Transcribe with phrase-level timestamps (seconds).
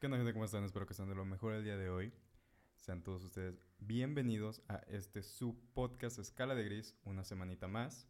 [0.00, 0.32] ¿Qué onda, gente?
[0.32, 0.64] ¿Cómo están?
[0.64, 2.10] Espero que estén de lo mejor el día de hoy.
[2.74, 8.08] Sean todos ustedes bienvenidos a este su podcast Escala de Gris, una semanita más,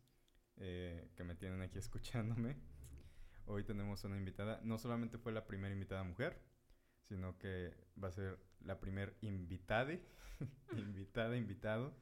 [0.58, 2.54] eh, que me tienen aquí escuchándome.
[3.44, 6.40] Hoy tenemos una invitada, no solamente fue la primera invitada mujer,
[7.08, 9.92] sino que va a ser la primer invitada,
[10.70, 11.92] invitada, invitado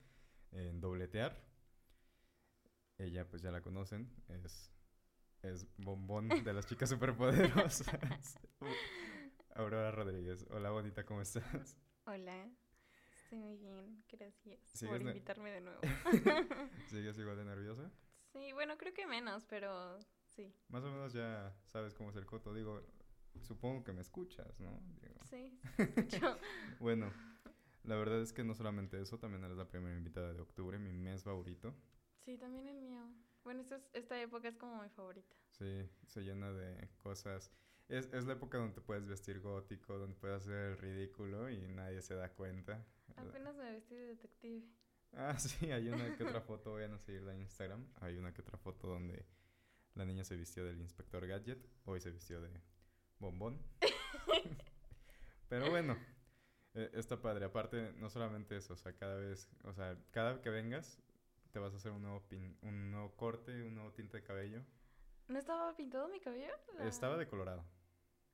[0.50, 1.42] en dobletear.
[2.98, 4.70] Ella, pues ya la conocen, es,
[5.40, 7.86] es bombón de las chicas superpoderosas.
[9.58, 10.46] Aurora Rodríguez.
[10.50, 11.76] Hola, bonita, ¿cómo estás?
[12.06, 12.50] Hola,
[13.14, 15.80] estoy muy bien, gracias ¿Sigues por invitarme de nuevo.
[16.86, 17.90] ¿Sigues igual de nerviosa?
[18.32, 22.26] sí, bueno, creo que menos, pero sí, Más o menos ya sabes cómo es el
[22.26, 22.52] coto.
[22.54, 22.82] Digo,
[23.42, 24.80] supongo que me escuchas, ¿no?
[25.00, 26.38] Digo, sí, sí, escucho.
[26.78, 27.12] Bueno,
[27.84, 30.92] la verdad es que no solamente eso, también eres la primera invitada de octubre, mi
[30.92, 31.74] mes favorito.
[32.24, 33.00] sí, también el mío.
[33.44, 35.36] Bueno, esta, es- esta época es como mi favorita.
[35.50, 37.52] Sí, se llena de cosas.
[37.88, 41.66] Es, es la época donde te puedes vestir gótico, donde puedes hacer el ridículo y
[41.68, 42.84] nadie se da cuenta.
[43.16, 44.62] Apenas me vestí de detective.
[45.14, 47.86] Ah, sí, hay una que otra foto, vayan a seguirla en Instagram.
[48.00, 49.24] Hay una que otra foto donde
[49.94, 52.50] la niña se vistió del inspector Gadget, hoy se vistió de
[53.18, 53.58] bombón.
[55.48, 55.96] Pero bueno,
[56.74, 57.46] eh, está padre.
[57.46, 61.00] Aparte, no solamente eso, o sea, cada vez, o sea, cada que vengas,
[61.52, 64.62] te vas a hacer un nuevo, pin- un nuevo corte, un nuevo tinte de cabello.
[65.28, 66.52] ¿No estaba pintado mi cabello?
[66.76, 67.64] La- Estaba de colorado.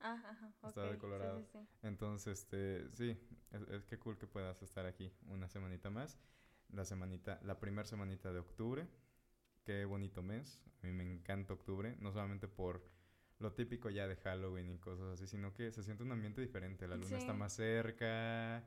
[0.06, 0.22] Ah,
[0.62, 1.40] ajá, de colorado.
[1.40, 1.78] Sí, sí, sí.
[1.82, 3.18] Entonces, este, sí,
[3.50, 6.18] es, es que cool que puedas estar aquí una semanita más.
[6.68, 8.86] La semanita, la primera semanita de octubre.
[9.64, 10.60] Qué bonito mes.
[10.82, 12.84] A mí me encanta octubre, no solamente por
[13.38, 16.86] lo típico ya de Halloween y cosas así, sino que se siente un ambiente diferente.
[16.86, 18.62] La luna está más cerca,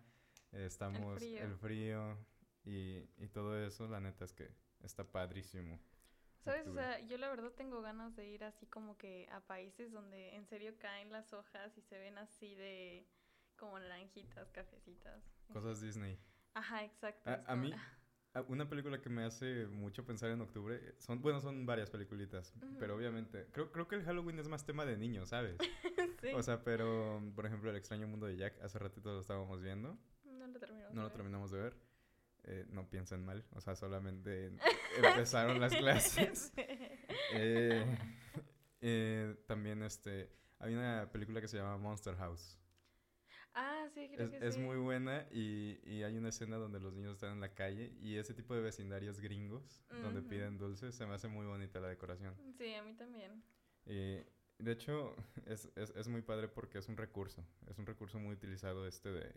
[0.52, 1.44] estamos frío.
[1.44, 2.18] el frío
[2.64, 4.50] y, y todo eso, la neta es que
[4.82, 5.80] está padrísimo.
[6.48, 6.68] ¿Sabes?
[6.68, 10.36] O sea, yo la verdad tengo ganas de ir así como que a países donde
[10.36, 13.08] en serio caen las hojas y se ven así de
[13.58, 15.24] como naranjitas, cafecitas.
[15.52, 16.18] Cosas Disney.
[16.54, 17.30] Ajá, exacto.
[17.30, 17.74] A, a como- mí,
[18.50, 22.76] una película que me hace mucho pensar en octubre, son, bueno, son varias peliculitas, Ujú.
[22.80, 25.58] pero obviamente, creo, creo que el Halloween es más tema de niños, ¿sabes?
[26.22, 26.30] sí.
[26.34, 29.98] O sea, pero, por ejemplo, El extraño mundo de Jack, hace ratito lo estábamos viendo,
[30.26, 30.94] no lo terminamos.
[30.94, 31.18] no de lo ver.
[31.18, 31.78] terminamos de ver,
[32.48, 34.52] eh, no piensen mal, o sea, solamente
[34.98, 36.54] empezaron las clases.
[37.34, 37.86] Eh,
[38.82, 42.58] eh, también, este, hay una película que se llama Monster House.
[43.54, 44.62] ah, sí, creo Es, que es sí.
[44.62, 48.16] muy buena y, y hay una escena donde los niños están en la calle y
[48.16, 52.34] ese tipo de vecindarios gringos donde piden dulces, se me hace muy bonita la decoración.
[52.58, 53.44] Sí, a mí también.
[53.86, 54.24] Y
[54.64, 55.16] de hecho
[55.46, 59.10] es, es, es muy padre porque es un recurso, es un recurso muy utilizado este
[59.12, 59.36] de,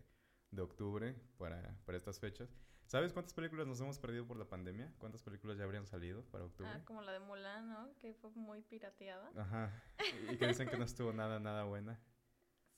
[0.53, 2.49] de octubre para, para estas fechas.
[2.91, 4.93] ¿Sabes cuántas películas nos hemos perdido por la pandemia?
[4.99, 6.69] ¿Cuántas películas ya habrían salido para octubre?
[6.75, 7.95] Ah, como la de Mulan, ¿no?
[8.01, 9.31] Que fue muy pirateada.
[9.37, 9.71] Ajá,
[10.29, 12.01] y que dicen que no estuvo nada, nada buena.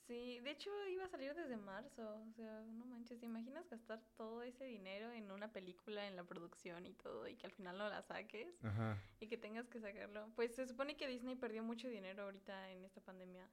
[0.05, 2.21] Sí, de hecho iba a salir desde marzo.
[2.29, 6.23] O sea, no manches, ¿te imaginas gastar todo ese dinero en una película, en la
[6.23, 8.63] producción y todo, y que al final no la saques?
[8.63, 9.01] Ajá.
[9.19, 10.29] Y que tengas que sacarlo.
[10.35, 13.49] Pues se supone que Disney perdió mucho dinero ahorita en esta pandemia.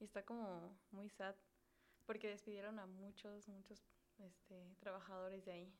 [0.00, 1.36] Y está como muy sad.
[2.04, 3.80] Porque despidieron a muchos, muchos
[4.18, 5.72] este, trabajadores de ahí.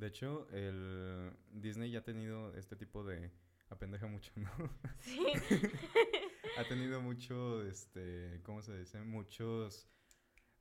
[0.00, 3.30] De hecho, el Disney ya ha tenido este tipo de...
[3.68, 4.50] Apendeja mucho, ¿no?
[5.00, 5.20] Sí.
[6.58, 9.02] ha tenido mucho, este, ¿cómo se dice?
[9.02, 9.86] Muchos...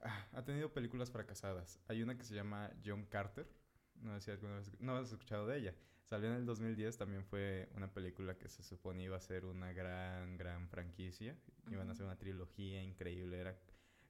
[0.01, 1.79] ah, ha tenido películas fracasadas.
[1.87, 3.49] Hay una que se llama John Carter.
[3.95, 4.71] No sé si alguna vez...
[4.81, 5.75] No has escuchado de ella.
[6.03, 6.97] Salió en el 2010.
[6.97, 11.33] También fue una película que se suponía iba a ser una gran, gran franquicia.
[11.71, 13.39] Iban a hacer una trilogía increíble.
[13.39, 13.57] Era...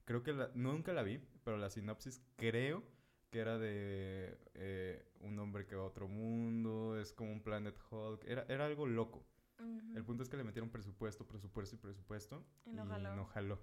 [0.06, 0.50] Creo que la...
[0.56, 2.84] Nunca la vi, pero la sinopsis creo
[3.30, 6.98] que era de eh, un hombre que va a otro mundo.
[7.00, 8.24] Es como un Planet Hulk.
[8.26, 9.26] Era, era algo loco.
[9.60, 9.98] Ujú.
[9.98, 12.46] El punto es que le metieron presupuesto, presupuesto y presupuesto.
[12.66, 13.16] Y no jaló.
[13.16, 13.60] no jaló.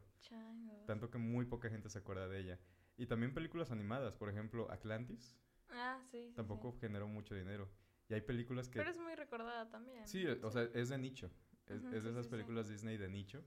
[0.86, 2.60] Tanto que muy poca gente se acuerda de ella.
[2.96, 4.14] Y también películas animadas.
[4.14, 5.36] Por ejemplo, Atlantis
[5.70, 6.28] Ah, sí.
[6.28, 6.78] sí, tampoco sí.
[6.80, 7.68] generó mucho dinero.
[8.08, 8.78] Y hay películas que...
[8.78, 10.06] Pero es muy recordada también.
[10.06, 11.30] Sí, o sea, es de nicho.
[11.66, 12.30] Es, Ujú, es de sí, esas sí, sí.
[12.30, 13.44] películas Disney de nicho.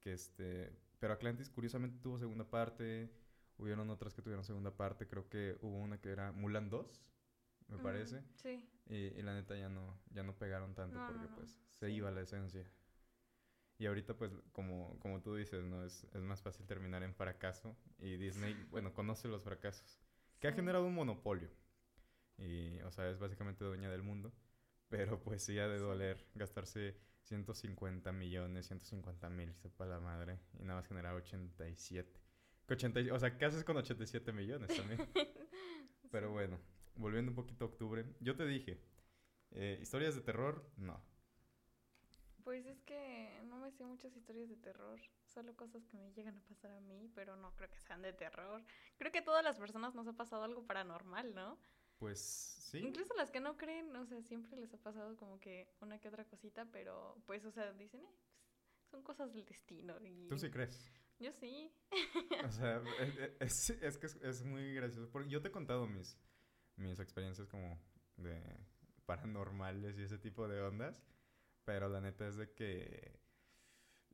[0.00, 0.72] Que este...
[0.98, 3.12] Pero Atlantis curiosamente tuvo segunda parte.
[3.58, 5.06] Hubieron otras que tuvieron segunda parte.
[5.06, 7.02] Creo que hubo una que era Mulan 2,
[7.68, 8.22] me Ujú, parece.
[8.34, 8.68] Sí.
[8.86, 11.34] Y, y la neta ya no, ya no pegaron tanto No, porque no.
[11.36, 12.70] pues se iba la esencia.
[13.78, 15.84] Y ahorita pues como, como tú dices, ¿no?
[15.84, 17.76] Es, es más fácil terminar en fracaso.
[17.98, 20.00] Y Disney, bueno, conoce los fracasos.
[20.40, 21.48] Que ha generado un monopolio.
[22.38, 24.32] Y, o sea, es básicamente dueña del mundo.
[24.88, 30.40] Pero pues sí ha de doler gastarse 150 millones, 150 mil, sepa la madre.
[30.58, 32.20] Y nada más generar 87.
[32.66, 34.98] Que 80 o sea, ¿qué haces con 87 millones también?
[36.10, 36.58] Pero bueno,
[36.98, 38.04] volviendo un poquito a octubre.
[38.20, 38.82] Yo te dije,
[39.52, 41.02] eh, historias de terror, no.
[42.44, 45.00] Pues es que no me sé muchas historias de terror.
[45.26, 48.12] solo cosas que me llegan a pasar a mí, pero no creo que sean de
[48.12, 48.64] terror.
[48.96, 51.58] Creo que a todas las personas nos ha pasado algo paranormal, ¿no?
[51.98, 52.78] Pues sí.
[52.78, 56.08] Incluso las que no creen, o sea, siempre les ha pasado como que una que
[56.08, 58.16] otra cosita, pero pues, o sea, dicen, eh,
[58.78, 60.00] pues, son cosas del destino.
[60.00, 60.28] Y...
[60.28, 60.90] ¿Tú sí crees?
[61.18, 61.72] Yo sí.
[62.46, 62.82] o sea,
[63.40, 65.10] es, es, que es, es, muy gracioso.
[65.10, 66.16] Porque yo te he contado mis,
[66.78, 67.78] mis experiencias como
[68.16, 68.40] de
[69.06, 71.02] paranormales y ese tipo de ondas.
[71.64, 73.20] Pero la neta es de que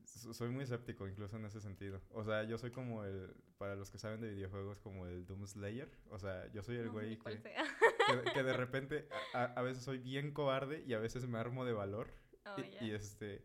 [0.05, 2.01] soy muy escéptico incluso en ese sentido.
[2.11, 5.47] O sea, yo soy como el, para los que saben de videojuegos, como el Doom
[5.47, 5.91] Slayer.
[6.11, 7.43] O sea, yo soy el güey que,
[8.33, 11.73] que, de repente a, a, veces soy bien cobarde y a veces me armo de
[11.73, 12.11] valor.
[12.45, 13.45] Oh, y, y, este,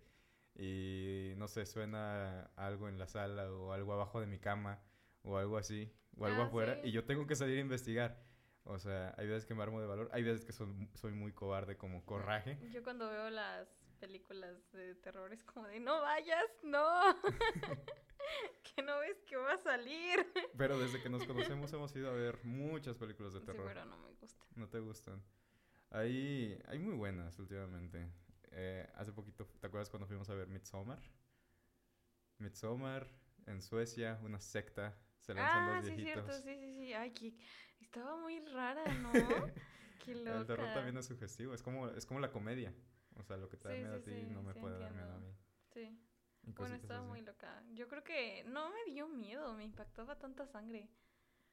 [0.56, 4.82] y no sé, suena algo en la sala o algo abajo de mi cama
[5.22, 6.90] o algo así, o algo Ah, afuera, sí.
[6.90, 8.22] y yo tengo que salir a investigar.
[8.64, 11.32] O sea, hay veces que me armo de valor, hay veces que son- soy muy
[11.34, 12.58] cobarde, como coraje.
[12.72, 13.68] Yo cuando veo las
[14.00, 17.00] películas de terror es como de, no vayas, no.
[18.76, 20.26] que no ves que va a salir.
[20.58, 23.66] Pero desde que nos conocemos hemos ido a ver muchas películas de Sí, terror.
[23.66, 24.44] pero no me gusta.
[24.56, 25.24] ¿No te gustan?
[25.92, 28.08] Hay, hay muy buenas últimamente.
[28.52, 31.00] Eh, hace poquito, ¿te acuerdas cuando fuimos a ver Midsommar?
[32.38, 33.08] Midsommar,
[33.48, 36.26] en Suecia, una secta, se lanzan Ah, dos sí, viejitos.
[36.26, 36.94] cierto, sí, sí, sí.
[36.94, 37.34] Ay, que
[37.90, 39.12] estaba muy rara, ¿no?
[40.06, 40.38] Qué loca.
[40.42, 42.74] El terror también es sugestivo, es como, es como la comedia.
[43.16, 44.94] O sea, lo que te da Sí, miedo a ti sí, no me puede dar
[44.94, 45.34] miedo a mí.
[45.74, 46.00] Sí.
[46.44, 47.10] Bueno, estaba así.
[47.10, 47.64] muy loca.
[47.74, 50.90] Yo creo que no me dio miedo, me impactaba tanta sangre.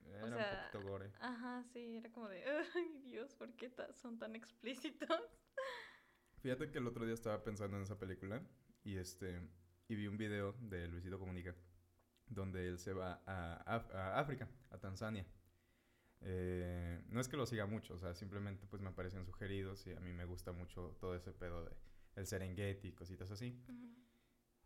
[0.04, 1.12] Era sea, un poquito gore.
[1.20, 2.44] Ajá, sí, era como de,
[2.76, 5.08] ay Dios, ¿por qué son tan explícitos?
[6.42, 8.40] Fíjate que el otro día estaba pensando en esa película
[8.84, 9.40] y este
[9.88, 11.54] y vi un video de Luisito Comunica
[12.28, 15.26] donde él se va a, Af- a África, a Tanzania.
[16.22, 19.92] Eh, no es que lo siga mucho, o sea, simplemente pues me aparecen sugeridos y
[19.92, 21.72] a mí me gusta mucho todo ese pedo de
[22.16, 23.58] el Serengeti y cositas así.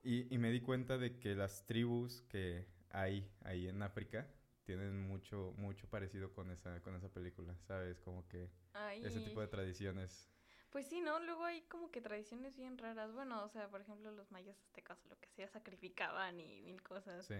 [0.03, 4.27] Y, y me di cuenta de que las tribus que hay ahí en África
[4.65, 8.01] tienen mucho mucho parecido con esa con esa película, ¿sabes?
[8.01, 10.29] Como que Ay, ese tipo de tradiciones.
[10.71, 11.19] Pues sí, ¿no?
[11.19, 13.13] Luego hay como que tradiciones bien raras.
[13.13, 17.27] Bueno, o sea, por ejemplo, los mayas aztecas, lo que sea, sacrificaban y mil cosas.
[17.27, 17.35] Sí.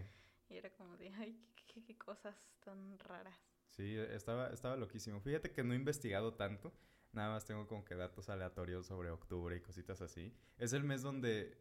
[0.49, 3.39] Y era como de, ay, qué, qué- qué cosas tan raras.
[3.71, 5.21] Sí, estaba, estaba loquísimo.
[5.21, 6.73] Fíjate que no he investigado tanto.
[7.13, 10.35] Nada más tengo como que datos aleatorios sobre octubre y cositas así.
[10.59, 11.59] Es el mes donde,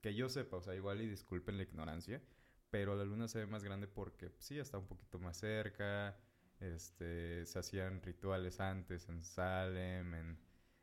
[0.00, 2.22] que yo sepa, o sea, igual y disculpen la ignorancia,
[2.70, 6.16] pero la luna se ve más grande porque pues, sí, está un poquito más cerca.
[6.60, 10.38] Este, se hacían rituales antes en Salem, en,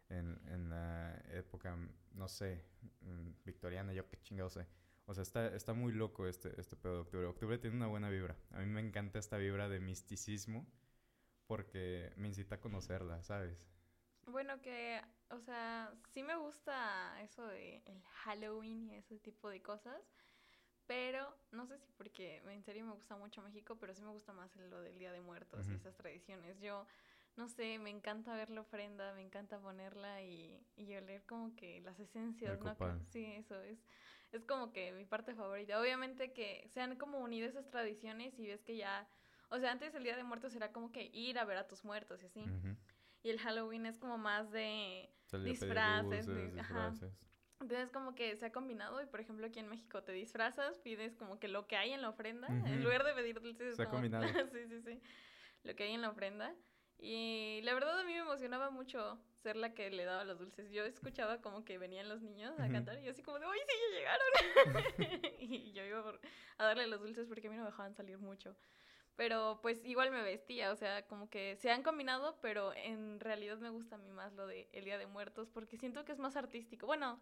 [0.09, 1.77] en, en la época,
[2.13, 2.65] no sé,
[3.01, 4.67] mm, victoriana, yo qué chingado sé.
[5.09, 7.25] O sea, está, está muy loco este, este pedo de octubre.
[7.27, 8.37] Octubre tiene una buena vibra.
[8.51, 10.65] A mí me encanta esta vibra de misticismo
[11.47, 13.67] porque me incita a conocerla, ¿sabes?
[14.25, 15.01] Bueno, que,
[15.31, 19.99] o sea, sí me gusta eso de el Halloween y ese tipo de cosas,
[20.87, 24.33] pero no sé si porque en serio me gusta mucho México, pero sí me gusta
[24.33, 26.59] más el- lo del Día de Muertos y esas tradiciones.
[26.61, 26.87] Yo,
[27.37, 31.81] no sé, me encanta ver la ofrenda, me encanta ponerla y, y oler como que
[31.81, 32.75] las esencias, ¿no?
[33.11, 33.79] Sí, eso es.
[34.31, 35.79] Es como que mi parte favorita.
[35.79, 39.07] Obviamente que se han como unido esas tradiciones y ves que ya,
[39.49, 41.83] o sea, antes el Día de Muertos era como que ir a ver a tus
[41.83, 42.43] muertos y así.
[43.23, 45.09] Y el Halloween es como más de...
[45.43, 46.89] Disfraces, dulces, de- ajá.
[46.91, 47.13] disfraces.
[47.59, 51.15] Entonces como que se ha combinado y por ejemplo aquí en México te disfrazas, pides
[51.17, 53.71] como que lo que hay en la ofrenda, en lugar de pedir dulces.
[53.71, 54.23] es Se ha combinado.
[54.51, 55.01] sí, sí, sí.
[55.63, 56.55] Lo que hay en la ofrenda.
[56.97, 60.69] Y la verdad a mí me emocionaba mucho ser la que le daba los dulces.
[60.71, 63.59] Yo escuchaba como que venían los niños a cantar y yo así como de, ¡ay,
[63.67, 65.33] sí, ya llegaron!
[65.39, 66.19] y yo iba por-
[66.57, 68.55] a darle los dulces porque a mí no me dejaban salir mucho.
[69.15, 73.57] Pero pues igual me vestía, o sea, como que se han combinado, pero en realidad
[73.57, 76.19] me gusta a mí más lo de el Día de Muertos porque siento que es
[76.19, 76.85] más artístico.
[76.85, 77.19] Bueno,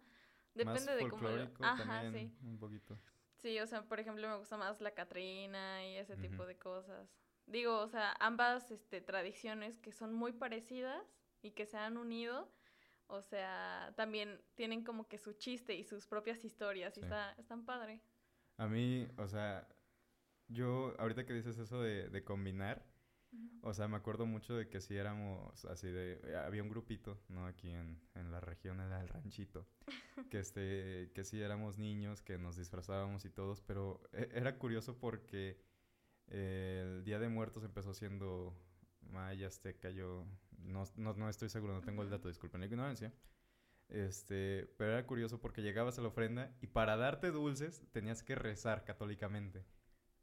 [0.54, 1.48] depende Más de cómo lo...
[1.60, 2.46] Ajá, también, sí.
[2.46, 2.96] un poquito.
[3.38, 6.46] Sí, o sea, por ejemplo, me gusta más la Catrina y ese tipo Ujú.
[6.46, 7.08] de cosas.
[7.46, 11.02] Digo, o sea, ambas este, tradiciones que son muy parecidas
[11.42, 12.48] y que se han unido,
[13.06, 17.64] o sea, también tienen como que su chiste y sus propias historias y está, están
[17.64, 18.00] padre.
[18.56, 19.68] A mí, o sea,
[20.48, 22.84] yo, ahorita que dices eso de, de combinar,
[23.62, 26.20] o sea, me acuerdo mucho de que sí éramos así de...
[26.24, 27.46] eh, Había un grupito, ¿no?
[27.46, 29.66] Aquí en, en la región, en el ranchito,
[30.30, 34.98] que, este, que sí éramos niños, que nos disfrazábamos y todos, pero e- era curioso
[34.98, 35.58] porque
[36.28, 38.54] eh, el Día de Muertos empezó siendo
[39.00, 40.26] maya, azteca, yo
[40.58, 43.12] no, no, no estoy seguro, no tengo el dato, disculpen la ignorancia.
[43.88, 48.34] Este, pero era curioso porque llegabas a la ofrenda y para darte dulces tenías que
[48.34, 49.64] rezar católicamente.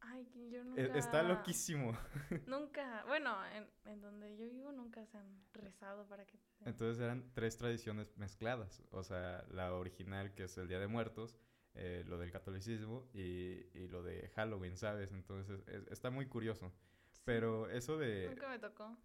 [0.02, 0.98] Ay, yo E- nunca...
[1.00, 1.98] Está loquísimo.
[2.48, 6.40] Nunca, bueno, en, en donde yo vivo nunca se han rezado para que...
[6.64, 8.84] Entonces eran tres tradiciones mezcladas.
[8.92, 11.36] O sea, la original, que es el Día de Muertos,
[11.74, 15.12] eh, lo del catolicismo y, y, lo de Halloween, ¿sabes?
[15.12, 16.72] Entonces está muy curioso.
[17.24, 18.28] Pero eso de...
[18.30, 18.96] Nunca me tocó.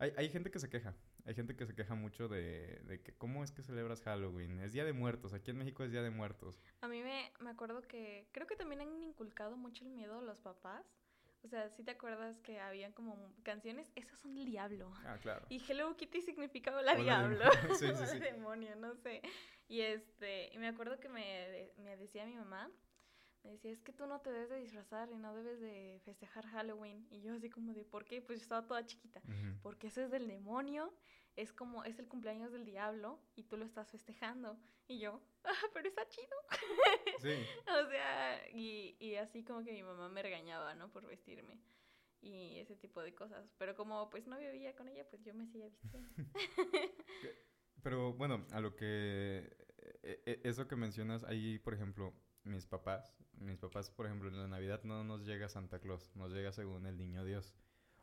[0.00, 0.94] Hay, hay gente que se queja.
[1.26, 4.58] Hay gente que se queja mucho de, de, que cómo es que celebras Halloween.
[4.60, 5.34] Es Día de Muertos.
[5.34, 6.58] Aquí en México es Día de Muertos.
[6.80, 10.22] A mí me, me acuerdo que creo que también han inculcado mucho el miedo a
[10.22, 10.86] los papás.
[11.42, 14.90] O sea, si te acuerdas que habían como canciones, esos son el diablo.
[15.04, 15.44] Ah, claro.
[15.50, 17.44] Y Hello Kitty significaba la diablo.
[17.78, 18.18] sí, sí, sí.
[18.18, 19.20] demonio, no sé.
[19.68, 22.70] Y este, y me acuerdo que me, me decía mi mamá
[23.42, 26.46] me decía, es que tú no te debes de disfrazar y no debes de festejar
[26.46, 27.06] Halloween.
[27.10, 28.20] Y yo así como de, ¿por qué?
[28.20, 29.22] Pues yo estaba toda chiquita.
[29.62, 30.92] Porque ese es del demonio,
[31.36, 34.58] es como, es el cumpleaños del diablo y tú lo estás festejando.
[34.88, 36.36] Y yo, ah, pero está chido.
[37.20, 37.34] Sí.
[37.68, 40.90] o sea, y, y así como que mi mamá me regañaba, ¿no?
[40.90, 41.60] Por vestirme
[42.22, 43.46] y ese tipo de cosas.
[43.58, 46.08] Pero como pues no vivía con ella, pues yo me seguía vistiendo.
[47.82, 49.54] Pero bueno, a lo que...
[50.02, 54.38] E, e, eso que mencionas ahí, por ejemplo, mis papás, mis papás, por ejemplo, en
[54.38, 57.54] la Navidad no nos llega Santa Claus, nos llega según el niño Dios.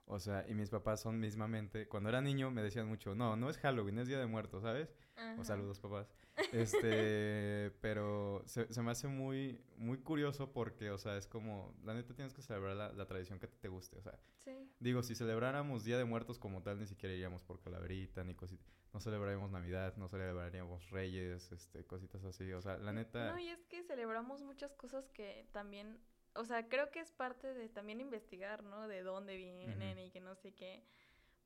[0.09, 3.49] O sea, y mis papás son mismamente, cuando era niño me decían mucho, no, no
[3.49, 4.95] es Halloween, es Día de Muertos, ¿sabes?
[5.37, 6.07] O saludos papás.
[6.53, 11.93] Este, pero se, se, me hace muy, muy curioso porque, o sea, es como, la
[11.93, 14.17] neta tienes que celebrar la, la tradición que te guste, o sea.
[14.37, 14.51] Sí.
[14.79, 18.76] Digo, si celebráramos Día de Muertos como tal, ni siquiera iríamos por calaverita ni cositas.
[18.93, 23.31] No celebraríamos Navidad, no celebraríamos Reyes, este, cositas así, o sea, la neta.
[23.31, 25.99] No, y es que celebramos muchas cosas que también,
[26.33, 28.87] o sea, creo que es parte de también investigar, ¿no?
[28.87, 30.83] De dónde vienen y que no sé qué.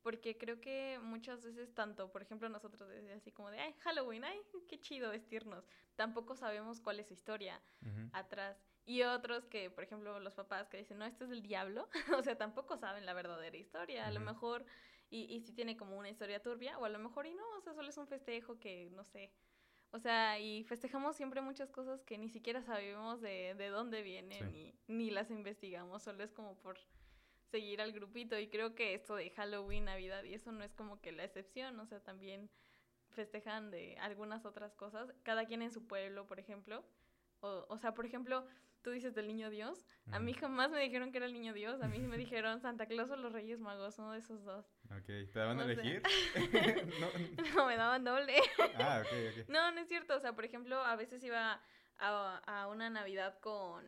[0.02, 2.82] Porque creo que muchas veces, tanto, por ejemplo, nosotros
[3.14, 5.64] así como de, ay, Halloween, ay, qué chido vestirnos.
[5.94, 7.60] Tampoco sabemos cuál es su historia
[8.12, 8.60] atrás.
[8.84, 11.88] Y otros que, por ejemplo, los papás que dicen, no, este es el diablo.
[12.18, 14.06] o sea, tampoco saben la verdadera historia.
[14.06, 14.64] A lo mejor,
[15.12, 17.60] y, y si tiene como una historia turbia, o a lo mejor y no, o
[17.60, 19.30] sea, solo es un festejo que, no sé.
[19.90, 24.50] O sea, y festejamos siempre muchas cosas que ni siquiera sabemos de, de dónde vienen,
[24.50, 26.78] ni, ni las investigamos, solo es como por
[27.50, 28.38] seguir al grupito.
[28.38, 31.78] Y creo que esto de Halloween, Navidad, y eso no es como que la excepción,
[31.78, 32.48] o sea, también
[33.10, 36.82] festejan de algunas otras cosas, cada quien en su pueblo, por ejemplo.
[37.40, 38.46] O, o sea, por ejemplo,
[38.82, 39.86] tú dices del niño Dios.
[40.10, 41.80] A mí jamás me dijeron que era el niño Dios.
[41.82, 44.66] A mí me dijeron Santa Claus o los Reyes Magos, uno de esos dos.
[44.98, 46.02] Ok, ¿te daban a elegir?
[47.56, 47.66] no.
[47.66, 48.36] me daban doble.
[48.76, 49.48] ah, ok, ok.
[49.48, 50.16] No, no es cierto.
[50.16, 51.60] O sea, por ejemplo, a veces iba
[51.98, 53.84] a, a una Navidad con,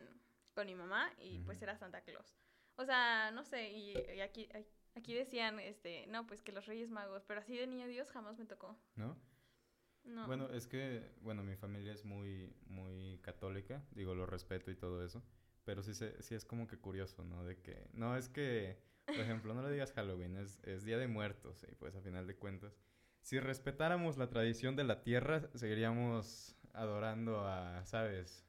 [0.53, 2.35] con mi mamá y pues era Santa Claus.
[2.77, 4.49] O sea, no sé, y, aquí,
[4.95, 8.37] aquí decían, este, no, pues que los Reyes Magos, pero así de niño Dios jamás
[8.37, 8.77] me tocó.
[8.95, 9.17] ¿No?
[10.03, 10.27] No.
[10.27, 15.03] Bueno, es que, bueno, mi familia es muy, muy católica, digo, lo respeto y todo
[15.03, 15.23] eso,
[15.63, 17.43] pero sí, se, sí es como que curioso, ¿no?
[17.43, 21.07] De que, no, es que, por ejemplo, no le digas Halloween, es, es Día de
[21.07, 22.77] Muertos, y pues a final de cuentas,
[23.21, 28.45] si respetáramos la tradición de la tierra, seguiríamos adorando a, ¿sabes?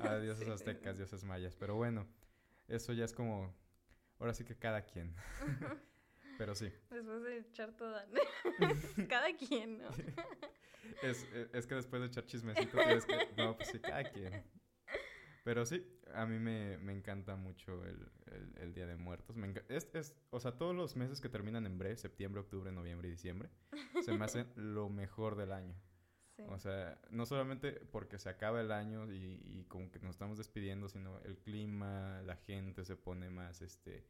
[0.00, 2.06] A dioses aztecas, dioses mayas, pero bueno,
[2.68, 3.54] eso ya es como
[4.18, 5.14] Ahora sí que cada quien.
[6.38, 6.72] Pero sí.
[6.90, 8.06] Después de echar toda.
[9.08, 9.88] cada quien, ¿no?
[11.02, 13.28] es, es, que después de echar chismecito tienes que.
[13.36, 14.44] No, pues sí, cada quien.
[15.48, 18.06] Pero sí, a mí me, me encanta mucho el,
[18.60, 19.34] el, Día de Muertos.
[19.34, 23.08] Me es, es, o sea, todos los meses que terminan en breve, septiembre, octubre, noviembre
[23.08, 23.48] y diciembre,
[24.04, 25.74] se me hacen lo mejor del año.
[26.48, 30.36] O sea, no solamente porque se acaba el año y, y, como que nos estamos
[30.36, 34.06] despidiendo, sino el clima, la gente se pone más, este...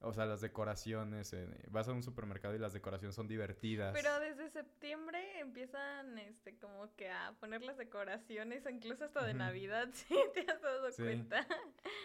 [0.00, 3.92] O sea, las decoraciones, eh, vas a un supermercado y las decoraciones son divertidas.
[3.94, 9.88] Pero desde septiembre empiezan, este, como que a poner las decoraciones, incluso hasta de Navidad,
[9.92, 10.14] ¿sí?
[10.34, 11.46] ¿Te has dado cuenta?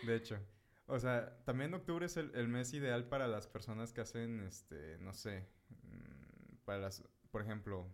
[0.03, 0.39] De hecho.
[0.87, 4.97] O sea, también octubre es el, el, mes ideal para las personas que hacen, este,
[4.99, 7.87] no sé, mm, para las, por ejemplo,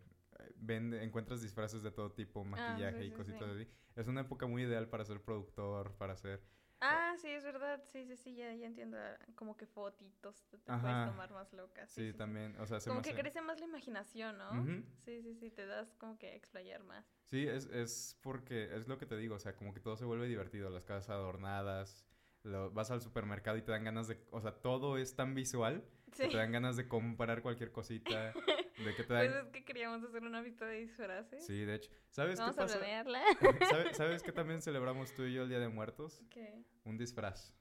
[0.56, 3.68] vende, encuentras disfraces de todo tipo, ah, maquillaje y cositas así.
[3.96, 6.42] Es una época muy ideal para ser productor, para hacer...
[6.80, 7.84] Ah, sí, es verdad.
[7.92, 8.98] Sí, sí, sí, ya, ya entiendo.
[9.36, 11.92] Como que fotitos te, puedes tomar más locas.
[11.92, 12.56] Sí, también.
[12.60, 14.64] O sea, como que crece más la imaginación, ¿no?
[15.04, 17.06] Sí, sí, sí, te das como que explayar más.
[17.26, 19.36] Sí, es, es porque es lo que te digo.
[19.36, 20.70] O sea, como que todo se vuelve divertido.
[20.70, 22.06] Las casas adornadas.
[22.44, 24.24] Lo, vas al supermercado y te dan ganas de...
[24.32, 25.84] O sea, todo es tan visual
[26.16, 28.34] que te dan ganas de comprar cualquier cosita.
[28.78, 31.46] ¿De qué te Pues es que queríamos hacer una fiesta de disfraces.
[31.46, 31.92] Sí, de hecho.
[32.12, 32.78] ¿Sabes Vamos qué pasa?
[32.78, 33.04] a
[33.70, 36.22] ¿Sabes, ¿Sabes qué también celebramos tú y yo el Día de Muertos?
[36.30, 36.64] ¿Qué?
[36.84, 37.54] Un disfraz.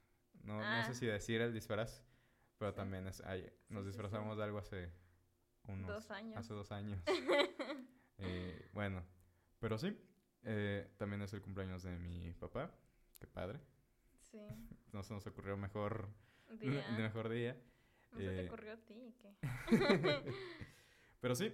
[0.42, 0.94] No, no sé ah.
[0.94, 2.04] si decir el disfraz,
[2.58, 4.92] pero también es, ay, nos disfrazamos de algo hace
[5.64, 5.88] unos...
[5.88, 6.36] Dos años.
[6.36, 7.02] Hace dos años.
[8.18, 9.02] eh, bueno,
[9.58, 9.98] pero sí,
[10.44, 12.70] eh, también es el cumpleaños de mi papá.
[13.18, 13.60] Qué padre.
[14.20, 14.38] Sí.
[14.92, 16.08] No se nos ocurrió mejor
[16.58, 16.88] día.
[16.96, 17.54] mejor día.
[18.12, 19.36] No se te ocurrió a ti, ¿qué?
[21.20, 21.52] Pero sí,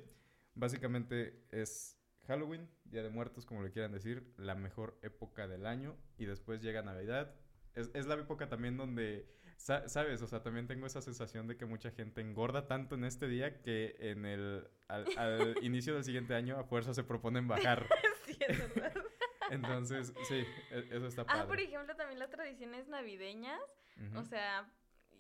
[0.55, 5.97] básicamente es Halloween, Día de Muertos, como le quieran decir, la mejor época del año.
[6.19, 7.35] Y después llega Navidad.
[7.75, 9.27] Es, es la época también donde,
[9.57, 10.21] sa- ¿sabes?
[10.23, 13.63] O sea, también tengo esa sensación de que mucha gente engorda tanto en este día
[13.63, 17.89] que en el, al, al inicio del siguiente año a fuerza se proponen bajar.
[18.27, 18.93] sí, es verdad.
[19.51, 21.41] Entonces, sí, e- eso está padre.
[21.43, 23.61] Ah, por ejemplo, también las tradiciones navideñas.
[24.17, 24.69] O sea,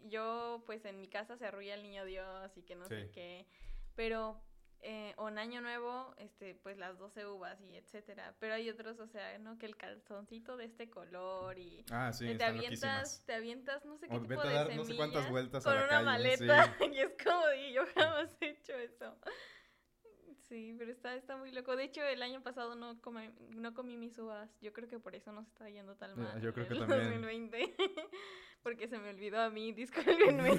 [0.08, 3.46] yo pues en mi casa se arrulla el niño Dios y que no sé qué.
[3.94, 4.40] Pero
[4.84, 8.34] eh, o en Año Nuevo, este, pues las 12 uvas y etcétera.
[8.40, 9.56] Pero hay otros, o sea, ¿no?
[9.58, 13.22] Que el calzoncito de este color y Ah, sí, eh, te avientas, loquísimas.
[13.26, 15.70] te avientas no sé qué O tipo de dar semillas no sé cuántas vueltas a
[15.70, 16.44] con la una calle, sí.
[16.46, 19.16] maleta y es como de yo jamás he hecho eso.
[20.48, 21.76] Sí, pero está, está muy loco.
[21.76, 24.50] De hecho, el año pasado no comí, no comí mis uvas.
[24.60, 26.40] Yo creo que por eso nos está yendo tan Ya, mal.
[26.42, 27.22] yo creo que el también.
[27.22, 27.74] 2020.
[28.62, 30.58] Porque se me olvidó a mí, discúlpenme.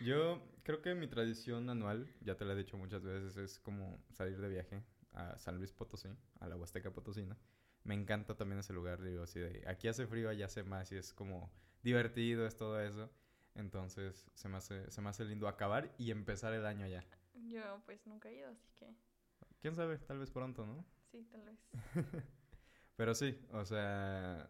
[0.00, 4.02] Yo creo que mi tradición anual, ya te lo he dicho muchas veces, es como
[4.10, 6.08] salir de viaje a San Luis Potosí,
[6.40, 7.36] a la Huasteca Potosina.
[7.84, 10.96] Me encanta también ese lugar, digo, así de aquí hace frío, allá hace más y
[10.96, 13.10] es como divertido, es todo eso.
[13.54, 17.04] Entonces se me hace, se me hace lindo acabar y empezar el año ya.
[17.34, 18.94] Yo pues nunca he ido, así que
[19.60, 19.98] ¿Quién sabe?
[19.98, 20.84] Tal vez pronto, ¿no?
[21.10, 21.58] sí, tal vez.
[22.96, 24.48] Pero sí, o sea,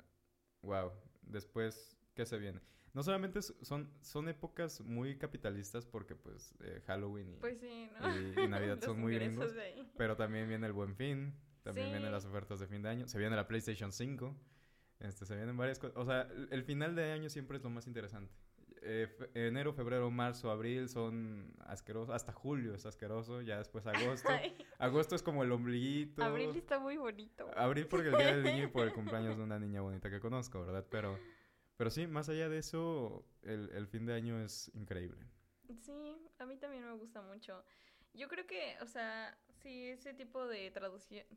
[0.63, 0.93] wow.
[1.23, 2.61] Después, ¿qué se viene?
[2.95, 8.19] No solamente son, son épocas muy capitalistas porque pues eh, Halloween y, Pues sí, ¿no?
[8.21, 9.55] y- y Navidad son muy gringos.
[9.97, 11.33] Pero también viene el Buen Fin,
[11.63, 11.93] también Sí.
[11.93, 14.37] vienen las ofertas de fin de año, se viene la PlayStation 5,
[15.01, 15.97] este, se vienen varias cosas.
[15.97, 18.35] O sea, el- el final de año siempre es lo más interesante.
[18.85, 24.29] Eh, fe- enero, febrero, marzo, abril son asquerosos, hasta julio es asqueroso, ya después agosto.
[24.43, 26.23] Ay, Agosto es como el ombliguito.
[26.25, 27.49] Abril está muy bonito.
[27.57, 28.93] Abril porque el día del niño y por el
[29.33, 30.85] cumpleaños de una niña bonita que conozco, ¿verdad?
[30.91, 31.17] Pero,
[31.77, 35.27] pero sí, más allá de eso, el, el fin de año es increíble.
[35.81, 37.65] Sí, a mí también me gusta mucho.
[38.15, 40.71] Yo creo que, o sea, sí, ese tipo de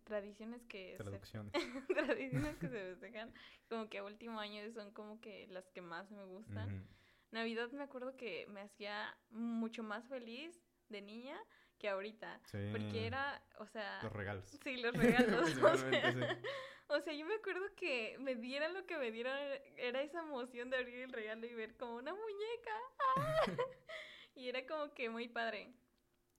[0.04, 1.54] tradiciones que se, Traducciones.
[1.88, 3.34] tradiciones que se festejan,
[3.70, 6.86] como que a último año son como que las que más me gustan.
[7.32, 11.38] Navidad me acuerdo que me hacía mucho más feliz de niña
[11.86, 12.58] que ahorita, Sí.
[12.72, 14.50] porque era, o sea, Los regalos.
[14.64, 15.56] sí, los regalos.
[15.62, 16.20] o, sea, sí.
[16.88, 19.38] o sea, yo me acuerdo que me dieran lo que me dieran,
[19.78, 22.76] era esa emoción de abrir el regalo y ver como una muñeca.
[23.18, 23.42] ¡ah!
[24.36, 25.74] y era como que muy padre.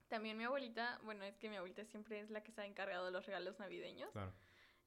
[0.09, 3.05] También mi abuelita, bueno, es que mi abuelita siempre es la que se ha encargado
[3.05, 4.11] de los regalos navideños.
[4.11, 4.33] Claro.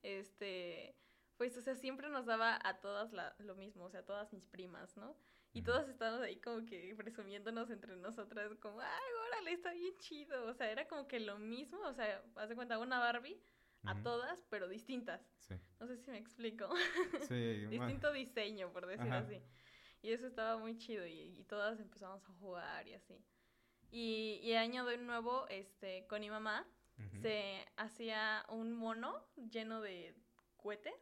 [0.02, 0.94] Este,
[1.38, 4.30] pues, o sea, siempre nos daba a todas la- lo mismo, o sea, a todas
[4.34, 5.16] mis primas, ¿no?
[5.52, 5.66] Y Ujú.
[5.66, 10.46] todas estábamos ahí como que presumiéndonos entre nosotras, como, ay, órale, está bien chido.
[10.46, 13.40] O sea, era como que lo mismo, o sea, haz de cuenta, una Barbie
[13.84, 15.20] a todas, pero distintas.
[15.38, 15.54] Sí.
[15.80, 16.68] No sé si me explico.
[17.28, 19.18] Sí, Distinto diseño, por decir Ajá.
[19.18, 19.42] así.
[20.02, 23.18] Y eso estaba muy chido y, y todas empezamos a jugar y así.
[23.90, 26.66] Y, y año de nuevo, este, con mi mamá,
[27.22, 30.14] se hacía un mono lleno de
[30.56, 30.94] cohetes.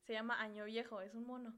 [0.00, 1.54] Se llama Año Viejo, es un mono.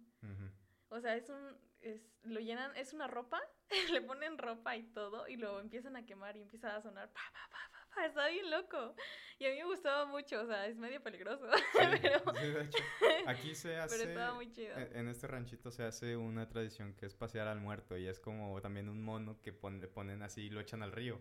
[0.88, 3.40] O sea, es un, es, lo llenan, es una ropa,
[3.92, 7.20] le ponen ropa y todo, y lo empiezan a quemar y empieza a sonar, pa,
[7.32, 8.94] pa, pa, pa, pa, está bien loco.
[9.38, 12.62] Y a mí me gustaba mucho, o sea, es medio peligroso, Sí, pero, sí, de
[12.62, 12.78] hecho,
[13.26, 13.96] aquí se hace...
[13.98, 14.76] pero estaba muy chido.
[14.78, 18.18] En en este ranchito se hace una tradición que es pasear al muerto y es
[18.20, 21.20] como también un mono que pon- le ponen así y lo echan al río.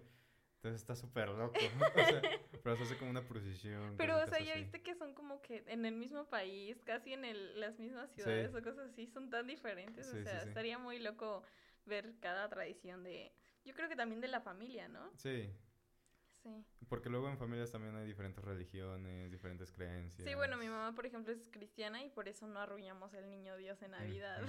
[0.63, 1.53] Entonces está súper loco.
[1.93, 2.21] O sea,
[2.63, 3.95] pero se hace como una procesión.
[3.97, 4.61] Pero, o sea, ya así.
[4.61, 8.55] viste que son como que en el mismo país, casi en el, las mismas ciudades
[8.55, 10.05] o cosas así, son tan diferentes.
[10.05, 10.47] Sí, o sea, sí.
[10.47, 11.43] estaría muy loco
[11.85, 13.33] ver cada tradición de...
[13.65, 15.11] Yo creo que también de la familia, ¿no?
[15.17, 15.49] Sí,
[16.43, 16.65] Sí.
[16.89, 20.27] porque luego en familias también hay diferentes religiones, diferentes creencias.
[20.27, 23.55] Sí, bueno, mi mamá, por ejemplo, es cristiana y por eso no arruinamos el niño
[23.57, 24.41] Dios en Navidad.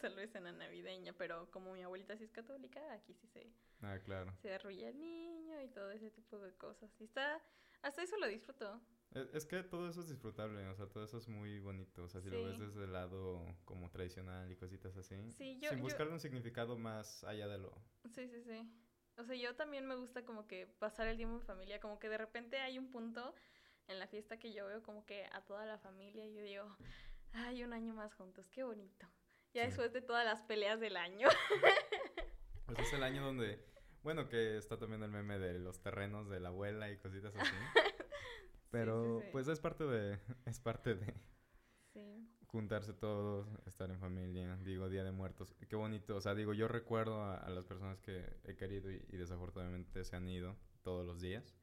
[0.00, 3.50] Solo es en la navideña, pero como mi abuelita sí es católica, aquí sí se,
[3.80, 4.32] Ah, claro.
[4.42, 6.90] se arrulla el niño y todo ese tipo de cosas.
[7.00, 7.42] Y está...
[7.80, 8.80] Hasta eso lo disfruto.
[9.12, 12.02] Es, es que todo eso es disfrutable, o sea, todo eso es muy bonito.
[12.04, 15.14] O sea, si lo ves desde el lado como tradicional y cositas así.
[15.30, 17.72] Sí, yo- sin yo- buscarle un significado más allá de lo...
[18.10, 18.70] Sí, sí, sí.
[19.18, 22.08] O sea, yo también me gusta como que pasar el tiempo en familia, como que
[22.08, 23.34] de repente hay un punto
[23.88, 26.76] en la fiesta que yo veo como que a toda la familia y yo digo,
[27.32, 29.06] ay, un año más juntos, qué bonito.
[29.54, 29.68] Ya Sí.
[29.68, 31.28] después de todas las peleas del año.
[32.66, 33.64] Pues es el año donde...
[34.02, 37.50] Bueno, que está también el meme de los terrenos de la abuela y cositas así.
[38.70, 39.26] Pero sí.
[39.32, 40.18] pues es parte de...
[40.44, 41.14] Es parte de
[41.94, 42.28] Sí.
[42.48, 45.54] Juntarse todos, estar en familia, digo, Día de Muertos.
[45.68, 49.04] Qué bonito, o sea, digo, yo recuerdo a, a las personas que he querido y,
[49.08, 51.54] y desafortunadamente se han ido todos los días,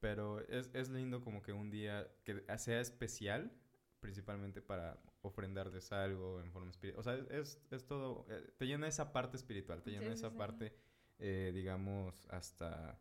[0.00, 3.52] pero es, es lindo como que un día que sea especial,
[4.00, 7.00] principalmente para ofrendarles algo en forma espiritual.
[7.00, 10.30] O sea, es, es, todo, eh, te llena esa parte espiritual, te llena sí, esa
[10.30, 10.36] sí.
[10.36, 10.74] parte,
[11.18, 12.98] eh, digamos, hasta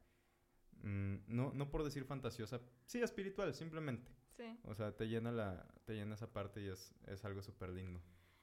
[0.84, 4.15] mm, no, no por decir fantasiosa, sí, espiritual, simplemente.
[4.38, 4.60] Sí.
[4.64, 8.02] O sea, te llena, la, te llena esa parte y es, es algo súper lindo.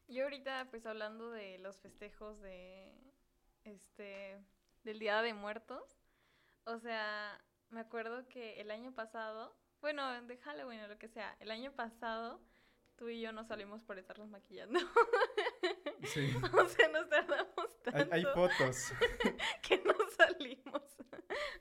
[0.09, 2.93] Yo ahorita, pues hablando de los festejos de,
[3.65, 4.39] este,
[4.85, 5.99] del Día de Muertos,
[6.65, 11.37] o sea, me acuerdo que el año pasado, bueno, de Halloween o lo que sea,
[11.41, 12.41] el año pasado
[12.97, 14.79] tú y yo no salimos por estarnos maquillando.
[16.05, 16.33] Sí.
[16.53, 18.93] o sea, nos tardamos Hay, tanto hay fotos.
[19.63, 20.83] que no salimos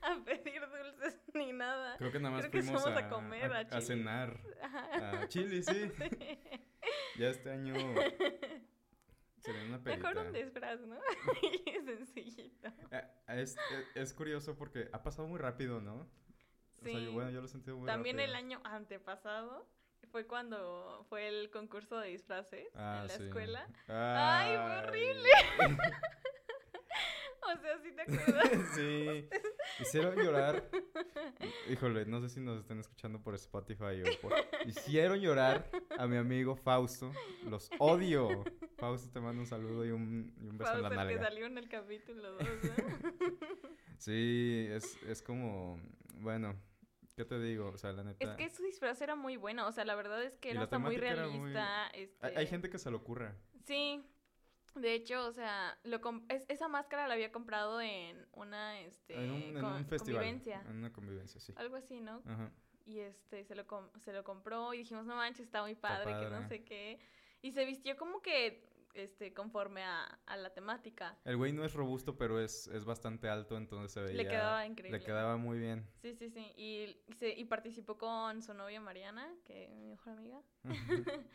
[0.02, 1.96] a pedir dulces ni nada.
[1.98, 4.40] Creo que nada más Creo que fuimos fuimos a, a comer, a a cenar.
[4.62, 5.20] Ajá.
[5.22, 5.90] A Chile, sí.
[6.02, 7.20] Sí.
[7.20, 7.74] Ya este año
[9.38, 10.10] sería una película.
[10.10, 10.98] Mejor un disfraz, ¿no?
[11.42, 12.68] Y sencillito.
[12.90, 13.56] Eh, Es, es,
[13.94, 15.94] es curioso porque ha pasado muy rápido, ¿no?
[15.94, 16.06] O
[16.84, 17.04] sea, Sí.
[17.04, 18.56] yo, bueno, yo lo he sentido muy También el rápido.
[18.58, 19.68] año antepasado
[20.12, 23.22] fue cuando fue el concurso de disfraces Ah, en la sí.
[23.24, 23.66] escuela.
[23.88, 25.28] Ay, fue horrible.
[27.44, 28.50] O sea, ¿sí te acuerdas?
[28.76, 29.28] sí.
[29.80, 30.64] Hicieron llorar.
[31.68, 34.32] Híjole, no sé si nos están escuchando por Spotify o por...
[34.66, 37.10] Hicieron llorar a mi amigo Fausto.
[37.44, 38.44] Los odio.
[38.78, 41.14] Fausto, te mando un saludo y un, y un beso en la Fausto, el que
[41.16, 41.28] nalga.
[41.30, 43.30] salió en el capítulo 2, ¿no?
[43.98, 45.80] Sí, es, es como...
[46.20, 46.54] Bueno,
[47.16, 47.68] ¿qué te digo?
[47.68, 48.24] O sea, la neta...
[48.24, 50.78] Es que su disfraz era muy bueno, o sea, la verdad es que era hasta
[50.78, 51.86] muy realista.
[51.88, 53.32] hay, este, hay gente que se lo ocurre.
[53.64, 54.02] Sí,
[54.74, 59.14] de hecho, o sea, lo com- es- esa máscara la había comprado en una, este,
[59.22, 60.20] En un, en con- un festival.
[60.22, 61.52] convivencia, En una convivencia, sí.
[61.56, 62.22] algo así, ¿no?
[62.26, 62.50] Ajá.
[62.84, 66.12] Y este, se lo, com- se lo compró y dijimos, no manches, está muy padre,
[66.18, 66.98] que no sé qué.
[67.40, 71.18] Y se vistió como que, este, conforme a, a la temática.
[71.24, 74.16] El güey no es robusto, pero es, es bastante alto, entonces se veía...
[74.22, 74.98] Le quedaba increíble.
[74.98, 75.88] Le quedaba muy bien.
[76.00, 76.52] Sí, sí, sí.
[76.56, 80.40] Y, y se- y participó con su novia Mariana, que es mi mejor amiga.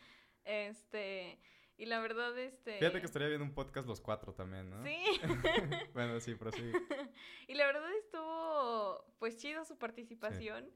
[0.44, 1.38] este,
[1.76, 2.78] y la verdad, este...
[2.78, 4.82] Fíjate que estaría bien un podcast los cuatro también, ¿no?
[4.82, 5.04] Sí.
[5.94, 6.62] bueno, sí, pero sí.
[7.48, 10.70] y la verdad estuvo, pues, chido su participación.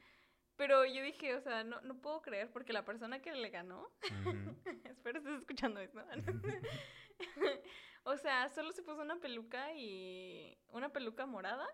[0.56, 3.88] Pero yo dije, o sea, no, no puedo creer porque la persona que le ganó,
[4.84, 6.04] espero estés escuchando esto.
[8.04, 11.66] o sea, solo se puso una peluca y una peluca morada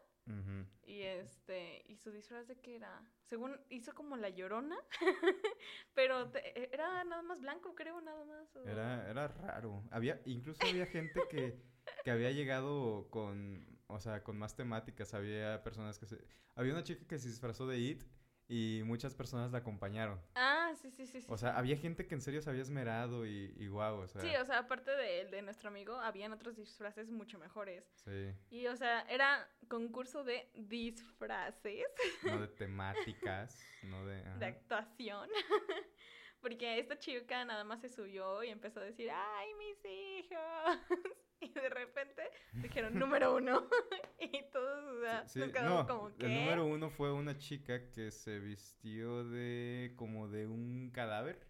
[0.84, 4.76] y este y su disfraz de qué era, según hizo como la llorona,
[5.94, 8.54] pero te- era nada más blanco, creo, nada más.
[8.56, 9.82] o- Era, era raro.
[9.90, 11.58] Había, incluso había gente que,
[12.04, 15.14] que había llegado con, o sea, con más temáticas.
[15.14, 16.22] Había personas que se...
[16.54, 18.02] Había una chica que se disfrazó de It
[18.48, 20.18] y muchas personas la acompañaron.
[20.34, 21.26] Ah, sí, sí, sí, sí.
[21.30, 21.42] O sí.
[21.42, 24.22] sea, había gente que en serio se había esmerado y, y guau, o sea...
[24.22, 27.84] Sí, o sea, aparte de, de nuestro amigo, habían otros disfraces mucho mejores.
[28.04, 31.86] sí, Y, o sea, era concurso de disfraces,
[32.24, 34.22] no de temáticas, no de...
[34.38, 35.28] de actuación.
[36.40, 40.78] Porque esta chica nada más se subió y empezó a decir, ¡ay, mis hijos!
[41.40, 42.22] Y de repente
[42.54, 43.68] dijeron, número uno.
[44.20, 46.28] y todos, o sea, Sí, nos sí, quedamos no, como, el ¿qué?
[46.28, 51.46] número uno fue una chica que se vistió de como de un cadáver.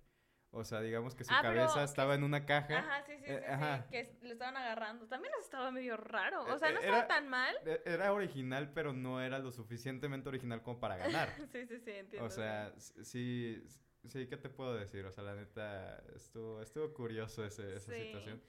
[0.51, 2.79] O sea, digamos que su Ah, cabeza que estaba es- en una caja.
[2.79, 3.87] Ajá, sí, sí, sí, Eh, sí, ajá.
[3.91, 5.07] que lo estaban agarrando.
[5.07, 6.43] También estaba medio raro.
[6.45, 7.55] O Eh, sea, no eh, estaba era- tan mal.
[7.67, 11.29] E- Era original, pero no era lo suficientemente original como para ganar.
[11.53, 12.27] Sí, sí, sí, entiendo.
[12.27, 13.63] o sea, sí,
[14.09, 15.05] sí, ¿qué te puedo decir?
[15.05, 18.05] O sea, la neta, estuvo, estuvo curioso ese, esa Sí.
[18.07, 18.43] situación.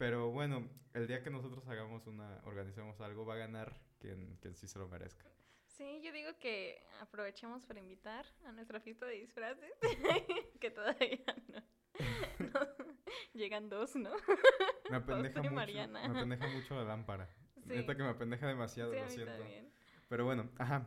[0.00, 4.54] Pero bueno, el día que nosotros hagamos una, organicemos algo, va a ganar quien, quien
[4.56, 5.26] sí se lo merezca.
[5.66, 9.70] Sí, yo digo que aprovechemos para invitar a nuestra fiesta de disfraces,
[10.58, 11.60] que todavía no,
[12.50, 12.68] no-
[13.34, 14.10] llegan dos, ¿no?
[14.88, 16.08] Me apendeja mucho, Mariana.
[16.08, 17.28] me apendeja mucho la lámpara.
[17.56, 17.68] Sí.
[17.68, 19.32] Neta que me apendeja demasiado, Sí, a lo mí siento.
[19.36, 19.70] también.
[20.08, 20.86] Pero bueno, ajá.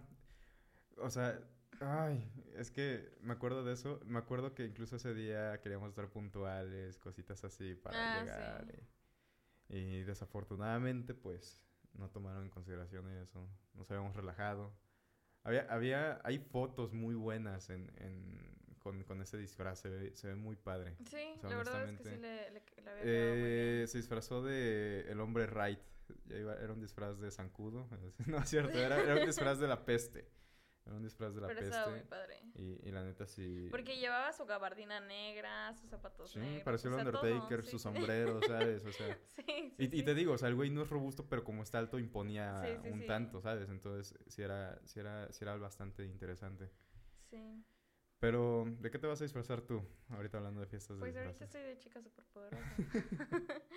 [0.98, 1.40] O sea,
[1.82, 4.00] ay, es que me acuerdo de eso.
[4.06, 8.66] Me acuerdo que incluso ese día queríamos estar puntuales, cositas así para Ah, llegar.
[8.66, 8.74] sí.
[8.80, 9.03] Y,
[9.70, 11.62] y desafortunadamente, pues,
[11.94, 13.48] no tomaron en consideración eso.
[13.74, 14.74] Nos habíamos relajado.
[15.44, 19.80] Había, había, hay fotos muy buenas en, en, con, con ese disfraz.
[19.80, 20.96] Se ve, se ve muy padre.
[21.06, 23.04] Sí, O sea, la verdad es que sí le, le- le había muy.
[23.04, 25.80] Eh, se disfrazó de el hombre Wright.
[26.30, 27.88] Era un disfraz de zancudo.
[28.28, 30.28] No es cierto, era, era un disfraz de la peste.
[30.86, 32.10] Era un disfraz de la Pero estaba muy peste.
[32.10, 32.42] padre.
[32.56, 33.68] Y, y la neta sí.
[33.72, 36.64] Porque llevaba su gabardina negra, sus zapatos Sí, negros.
[36.64, 37.84] pareció o el todo, Undertaker, sí, su sí.
[37.84, 38.84] sombrero, ¿sabes?
[38.86, 39.18] O sea.
[39.36, 40.04] Sí, sí, Y, y sí.
[40.04, 42.78] te digo, o sea, el güey no es robusto, pero como está alto imponía Sí,
[42.84, 43.08] sí, un sí.
[43.08, 43.70] tanto, ¿sabes?
[43.70, 46.70] Entonces sí era, sí era, sí era bastante interesante.
[47.30, 47.64] Sí.
[48.20, 49.82] Pero, ¿de qué te vas a disfrazar tú?
[50.10, 52.76] Ahorita hablando de fiestas de Pues ahorita estoy de chica superpoderosa.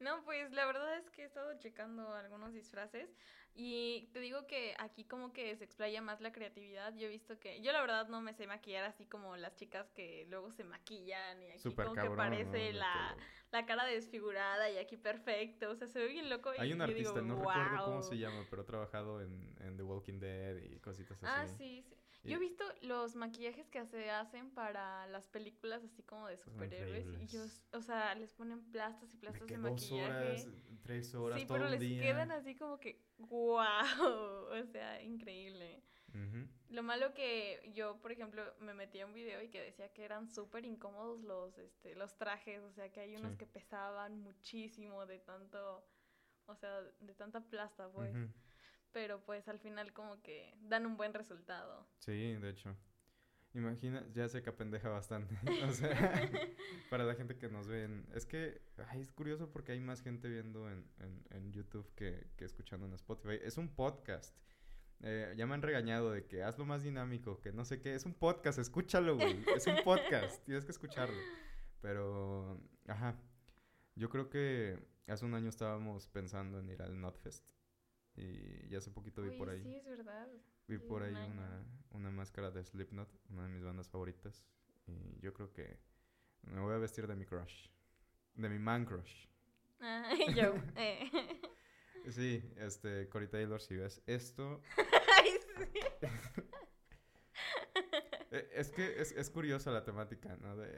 [0.00, 3.14] No, pues la verdad es que he estado checando algunos disfraces
[3.54, 6.94] y te digo que aquí como que se explaya más la creatividad.
[6.96, 9.90] Yo he visto que, yo la verdad no me sé maquillar así como las chicas
[9.90, 12.78] que luego se maquillan y aquí Súper como cabrón, que parece ¿no?
[12.78, 13.16] la,
[13.52, 15.70] la cara desfigurada y aquí perfecto.
[15.70, 16.50] O sea, se ve bien loco.
[16.56, 19.76] Hay y un artista, digo, no recuerdo cómo se llama, pero ha trabajado en, en
[19.76, 21.56] The Walking Dead y cositas Ah, así.
[21.58, 21.99] sí, sí.
[22.22, 27.06] Yo he visto los maquillajes que se hacen para las películas así como de superhéroes
[27.06, 30.10] y ellos, o sea, les ponen plastas y plastas de dos maquillaje.
[30.10, 30.48] horas,
[30.82, 32.02] tres horas, sí, todo pero un les día.
[32.02, 33.58] quedan así como que wow,
[34.52, 35.82] o sea, increíble.
[36.70, 40.04] Lo malo que yo, por ejemplo, me metí a un video y que decía que
[40.04, 43.38] eran súper incómodos los, este, los trajes, o sea, que hay unos Sí.
[43.38, 45.84] que pesaban muchísimo de tanto,
[46.46, 48.12] o sea, de tanta plasta, pues.
[48.92, 51.86] Pero pues al final como que dan un buen resultado.
[51.98, 52.76] Sí, de hecho.
[53.52, 55.36] Imagina, ya sé que apendeja bastante.
[55.68, 56.30] o sea,
[56.90, 58.06] para la gente que nos ven.
[58.14, 62.28] Es que ay, es curioso porque hay más gente viendo en, en, en YouTube que,
[62.36, 63.38] que escuchando en Spotify.
[63.42, 64.36] Es un podcast.
[65.02, 67.94] Eh, ya me han regañado de que hazlo más dinámico, que no sé qué.
[67.94, 69.42] Es un podcast, escúchalo, güey.
[69.56, 71.20] Es un podcast, tienes que escucharlo.
[71.80, 73.18] Pero, ajá.
[73.96, 77.44] Yo creo que hace un año estábamos pensando en ir al Notfest.
[78.20, 79.62] Y ya hace poquito vi Uy, por ahí.
[79.62, 80.28] sí, es verdad.
[80.68, 84.44] Vi Sí, por ahí una, una máscara de Slipknot, una de mis bandas favoritas.
[84.86, 85.78] Y yo creo que
[86.42, 87.68] me voy a vestir de mi crush.
[88.34, 89.26] De mi man crush.
[89.80, 91.10] Ah, yo, eh.
[92.10, 94.60] Sí, este, Cory Taylor, si ves esto.
[95.16, 95.80] Ay, sí.
[98.32, 100.56] eh, Es que es, es curiosa la temática, ¿no?
[100.56, 100.68] De,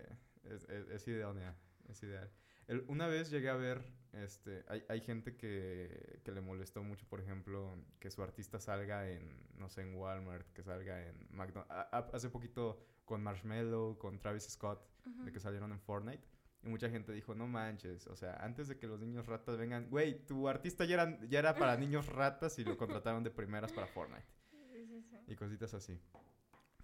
[0.45, 1.57] es, es, es idónea,
[1.89, 2.31] es ideal.
[2.69, 7.07] El- una vez llegué a ver, este, hay, hay gente que, que le molestó mucho,
[7.09, 11.75] por ejemplo, que su artista salga en, no sé, en Walmart, que salga en McDonald's.
[12.13, 14.87] Hace poquito con Marshmello, con Travis Scott,
[15.25, 16.23] de que salieron en Fortnite.
[16.65, 19.91] Y mucha gente dijo, no manches, o sea, antes de que los niños ratas vengan,
[19.91, 23.73] güey, tu artista ya era, ya era para niños ratas y lo contrataron de primeras
[23.73, 24.25] para Fortnite.
[24.73, 25.17] Sí, sí, sí.
[25.27, 25.99] Y cositas así.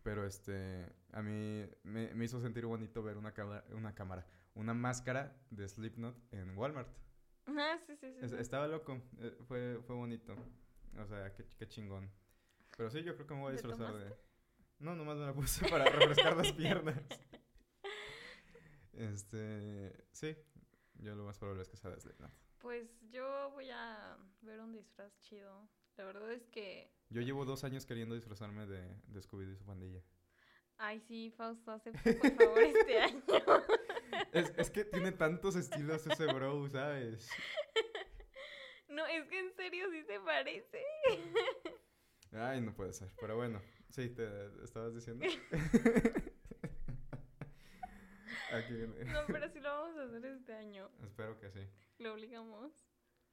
[0.03, 3.33] Pero este, a mí me, me hizo sentir bonito ver una,
[3.73, 4.27] una cámara,
[4.59, 6.89] una máscara de Slipknot en Walmart.
[7.47, 8.19] Ah, sí, sí, sí.
[8.21, 8.37] Es- sí.
[8.39, 10.35] estaba loco, eh, fue, fue bonito.
[10.99, 12.11] O sea, qué, qué chingón.
[12.77, 14.15] Pero sí, yo creo que me voy a ¿Te disfrazar de...
[14.81, 17.01] No, nomás me la puse para refrescar las piernas.
[18.93, 20.37] Este, sí,
[20.95, 22.31] yo lo más probable es que sea de Slipknot.
[22.59, 25.69] Pues yo voy a ver un disfraz chido.
[25.97, 29.65] La verdad es que, Yo llevo dos años queriendo disfrazarme de, de Scooby-Doo y su
[29.65, 30.01] pandilla.
[30.77, 33.23] ay sí, Fausto, acepta por favor este año.
[34.33, 37.29] Es, es que tiene tantos estilos ese bro, ¿sabes?
[38.89, 40.83] No, es que en serio sí se parece.
[42.33, 43.11] Ay, no puede ser.
[43.21, 44.25] Pero bueno, sí, te
[44.65, 45.25] estabas diciendo.
[48.53, 49.05] Aquí viene.
[49.05, 50.91] No, pero sí lo vamos a hacer este año.
[51.05, 51.61] Espero que sí.
[51.99, 52.73] Lo obligamos.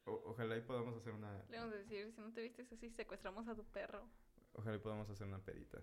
[0.05, 1.43] O- ojalá y podamos hacer una.
[1.49, 4.07] Le vamos a decir, si no te vistes así, secuestramos a tu perro.
[4.53, 5.81] Ojalá y podamos hacer una pedita.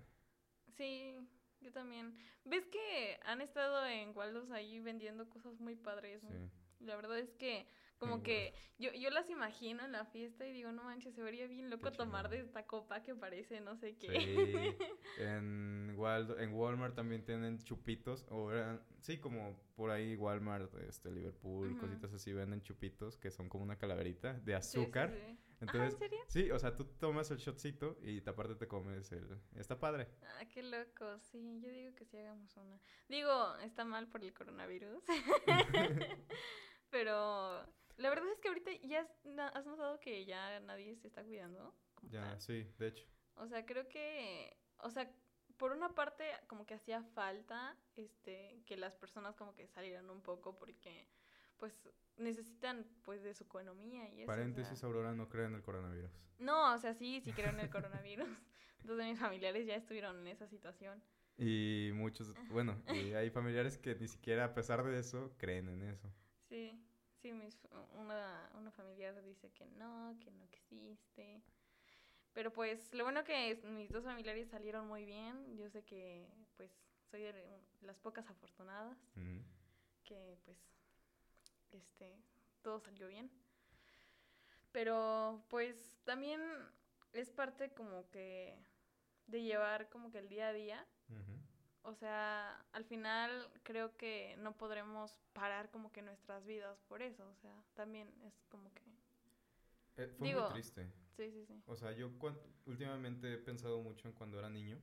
[0.76, 1.16] Sí,
[1.62, 2.14] yo también.
[2.44, 6.22] ¿Ves que han estado en Waldos ahí vendiendo cosas muy padres?
[6.22, 6.30] ¿no?
[6.30, 6.50] Sí.
[6.80, 7.66] La verdad es que
[7.98, 11.46] como que yo, yo las imagino en la fiesta y digo, no manches, se vería
[11.46, 14.08] bien loco Qué tomar de esta copa que parece no sé qué.
[14.10, 14.86] Sí.
[15.18, 18.26] En, Waldo- en Walmart también tienen chupitos.
[18.30, 21.80] O eran, sí, como por ahí Walmart, este, Liverpool, Ujú.
[21.80, 25.10] cositas así, venden chupitos que son como una calaverita de azúcar.
[25.14, 25.38] sí.
[25.62, 26.18] Entonces, ah, ¿en serio?
[26.26, 29.40] sí, o sea, tú tomas el shotcito y te- aparte te comes el...
[29.54, 30.08] Está padre.
[30.22, 32.80] Ah, qué loco, sí, yo digo que sí hagamos una.
[33.08, 35.02] Digo, está mal por el coronavirus.
[36.90, 37.64] Pero
[37.96, 39.08] la verdad es que ahorita ya
[39.54, 41.74] has, notado que ya nadie se está cuidando.
[42.10, 42.40] Ya, tal?
[42.40, 43.06] sí, de hecho.
[43.36, 45.10] O sea, creo que, o sea,
[45.56, 50.20] por una parte como que hacía falta este que las personas como que salieran un
[50.22, 51.08] poco porque
[51.62, 51.78] pues
[52.16, 54.14] necesitan pues de su economía y eso.
[54.14, 54.26] o sea.
[54.26, 56.10] Paréntesis, Aurora no cree en el coronavirus.
[56.40, 58.26] No, o sea, sí, sí creo en el coronavirus.
[58.82, 61.00] Dos de mis familiares ya estuvieron en esa situación.
[61.38, 65.82] Y muchos, bueno, y hay familiares que ni siquiera a pesar de eso creen en
[65.82, 66.12] eso.
[66.48, 66.84] Sí,
[67.20, 67.56] sí, mis,
[67.92, 71.44] una, una familiar dice que no, que no existe.
[72.32, 75.56] Pero pues lo bueno que es- mis dos familiares salieron muy bien.
[75.56, 76.72] Yo sé que pues
[77.08, 78.98] soy de las pocas afortunadas
[80.04, 80.58] que pues
[81.74, 82.16] este
[82.62, 83.30] todo salió bien.
[84.72, 86.40] Pero pues también
[87.12, 88.56] es parte como que
[89.26, 90.86] de llevar como que el día a día.
[91.84, 97.28] O sea, al final creo que no podremos parar como que nuestras vidas por eso.
[97.28, 98.82] O sea, también es como que...
[99.96, 100.88] Eh, fue Digo- muy triste.
[101.16, 101.62] Sí, sí, sí.
[101.66, 102.10] O sea, yo
[102.66, 104.80] últimamente he pensado mucho en cuando era niño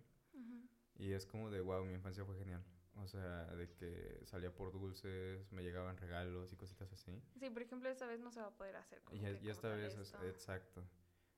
[0.98, 2.64] y es como de, wow, mi infancia fue genial.
[2.96, 7.22] O sea, de que salía por dulces, me llegaban regalos y cositas así.
[7.40, 9.02] Sí, por ejemplo, esta vez no se va a poder hacer.
[9.12, 10.84] Y, esta vez, exacto.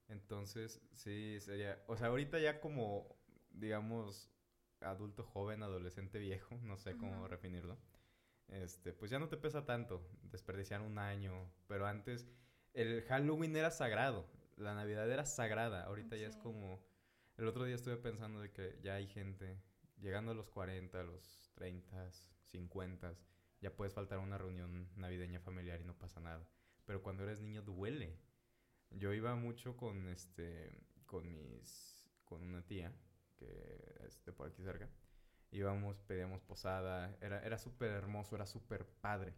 [0.07, 3.15] Entonces, sí, sería, o sea, ahorita ya como,
[3.51, 4.29] digamos,
[4.81, 7.77] adulto joven, adolescente viejo, no sé cómo definirlo,
[8.47, 12.27] este, pues ya no te pesa tanto desperdiciar un año, pero antes
[12.73, 16.83] el Halloween era sagrado, la Navidad era sagrada, ahorita ya es como,
[17.37, 19.61] el otro día estuve pensando de que ya hay gente
[20.01, 22.11] llegando a los 40, a los 30,
[22.45, 23.15] 50,
[23.61, 26.45] ya puedes faltar a una reunión navideña familiar y no pasa nada,
[26.85, 28.17] pero cuando eres niño duele.
[28.93, 30.69] Yo iba mucho con este
[31.05, 32.93] con mis con una tía
[33.37, 34.89] que este por aquí cerca.
[35.51, 39.33] Íbamos, pedíamos posada, era era súper hermoso, era súper padre.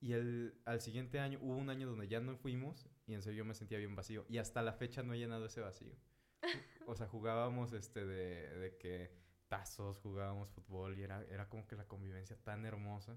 [0.00, 3.38] Y el, al siguiente año hubo un año donde ya no fuimos y en serio
[3.38, 4.26] yo me sentía bien vacío.
[4.28, 5.94] Y hasta la fecha no he llenado ese vacío.
[6.86, 9.23] O sea, jugábamos este de, de que
[9.58, 13.16] tazos, jugábamos fútbol y era, era como que la convivencia tan hermosa.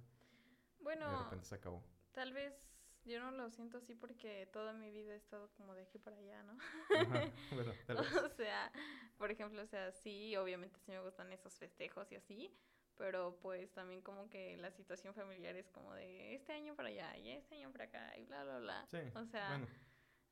[0.79, 1.83] Bueno, de repente se acabó.
[2.13, 2.53] Tal vez
[3.07, 6.17] yo no lo siento así porque toda mi vida he estado como de aquí para
[6.17, 6.57] allá, ¿no?
[7.51, 7.73] bueno,
[8.25, 8.71] o sea,
[9.17, 12.53] por ejemplo, o sea, sí, obviamente sí me gustan esos festejos y así,
[12.97, 17.15] pero pues también como que la situación familiar es como de este año para allá
[17.17, 18.87] y este año para acá y bla, bla, bla.
[18.91, 19.65] Sí, o sea,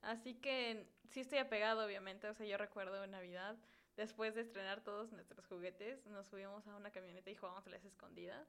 [0.02, 3.58] así que sí estoy apegado, obviamente, o sea, yo recuerdo Navidad
[3.96, 7.86] después de estrenar todos nuestros juguetes, nos subimos a una camioneta y jugábamos a las
[7.86, 8.48] escondidas.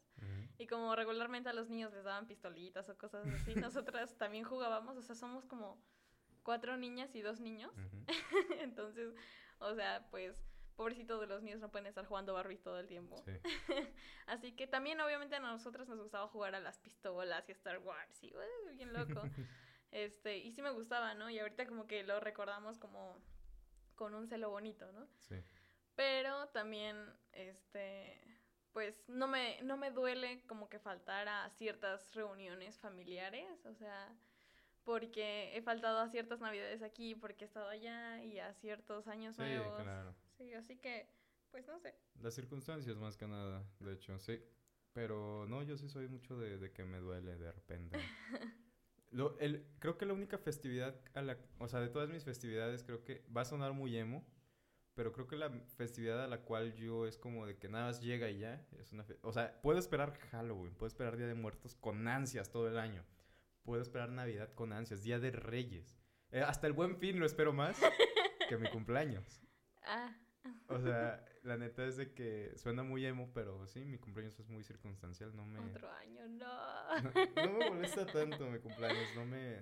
[0.59, 4.97] Y como regularmente a los niños les daban pistolitas o cosas así, nosotras también jugábamos,
[4.97, 5.81] o sea, somos como
[6.43, 7.73] cuatro niñas y dos niños.
[8.61, 9.15] Entonces,
[9.59, 10.43] o sea, pues
[10.77, 13.17] pobrecitos de los niños no pueden estar jugando Barbie todo el tiempo.
[14.27, 18.23] Así que también obviamente a nosotras nos gustaba jugar a las pistolas y Star Wars
[18.23, 18.33] y
[18.75, 19.23] bien loco.
[19.91, 21.31] este, y sí me gustaba, ¿no?
[21.31, 23.19] Y ahorita como que lo recordamos como
[23.97, 25.09] con un celo bonito, ¿no?
[25.19, 25.37] Sí.
[25.97, 26.97] Pero también,
[27.33, 28.21] este,
[28.73, 34.15] pues no me, no me duele como que faltar a ciertas reuniones familiares, o sea,
[34.85, 39.35] porque he faltado a ciertas navidades aquí, porque he estado allá y a ciertos años
[39.37, 39.43] sí,
[39.83, 40.15] Claro.
[40.37, 41.09] Sí, así que,
[41.51, 41.95] pues no sé.
[42.21, 44.41] Las circunstancias más que nada, de hecho, sí.
[44.93, 47.99] Pero no, yo sí soy mucho de, de que me duele de repente.
[49.17, 52.83] Lo, el, creo que la única festividad, a la, o sea, de todas mis festividades,
[52.83, 54.23] creo que va a sonar muy emo,
[54.95, 55.49] pero creo que la
[55.79, 58.93] festividad a la cual yo es como de que nada más llega y ya, es
[58.93, 62.79] una o sea, puedo esperar Halloween, puedo esperar Día de Muertos con ansias todo el
[62.79, 63.07] año,
[63.63, 65.97] puedo esperar Navidad con ansias, Día de Reyes,
[66.31, 67.81] eh, hasta el Buen Fin lo espero más
[68.51, 69.41] que mi cumpleaños.
[69.83, 70.15] Ah.
[70.69, 74.49] O sea, la neta es de que suena muy emo, pero sí, mi cumpleaños es
[74.49, 75.61] muy circunstancial, no me...
[75.61, 77.47] Otro año, no.
[77.47, 79.61] No, me molesta tanto mi cumpleaños, no me,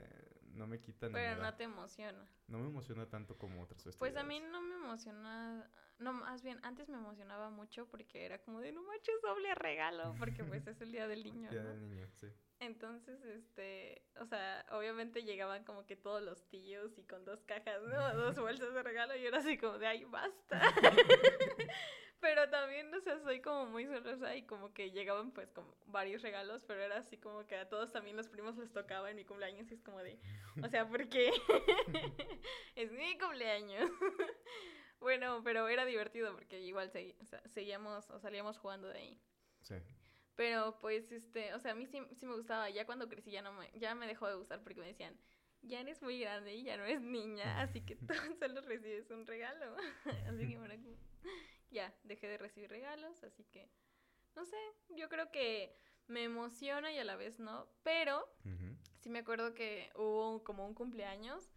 [0.55, 2.27] no me quita Pero no te emociona.
[2.49, 3.99] No me emociona tanto como otras festividades.
[3.99, 8.39] Pues a mí no me emociona, no, más bien, antes me emocionaba mucho porque era
[8.39, 11.81] como de, no manches, doble regalo, porque pues es el Día del Niño, Día del
[11.81, 12.29] Niño, sí.
[12.61, 17.83] Entonces, este, o sea, obviamente llegaban como que todos los tíos y con dos cajas,
[17.83, 18.15] ¿no?
[18.15, 20.61] Dos bolsas de regalo y era así como de, ay, basta.
[22.25, 26.23] pero también, o sea, soy como muy celosa y como que llegaban pues con varios
[26.23, 29.27] regalos, pero era así como que a todos también los primos les tocaba en mi
[29.27, 30.19] cumpleaños y es como de,
[30.63, 31.31] o sea, ¿por qué?
[32.77, 33.91] es mi cumpleaños.
[35.01, 36.91] bueno, pero era divertido porque igual
[37.45, 39.21] seguíamos o salíamos jugando de ahí.
[39.61, 39.75] Sí.
[40.35, 42.71] Pero pues, este, o sea, a mí sí, sí me gustaba.
[42.71, 45.15] Ya cuando crecí ya no me, ya me dejó de gustar porque me decían,
[45.61, 49.27] ya eres muy grande y ya no eres niña, así que tú solo recibes un
[49.27, 49.77] regalo.
[50.27, 50.75] así que bueno,
[51.75, 53.69] ya dejé de recibir regalos, así que,
[54.35, 54.57] no sé,
[54.97, 58.27] yo creo que me emociona y a la vez no, pero
[59.01, 61.51] sí me acuerdo que hubo como un cumpleaños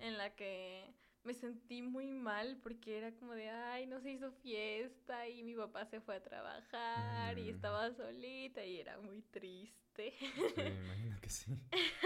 [0.00, 4.30] en la que me sentí muy mal porque era como de, ay, no se hizo
[4.30, 7.54] fiesta y mi papá se fue a trabajar y mm.
[7.54, 10.14] estaba solita y era muy triste.
[10.18, 10.22] Sí,
[10.84, 11.58] imagino que sí.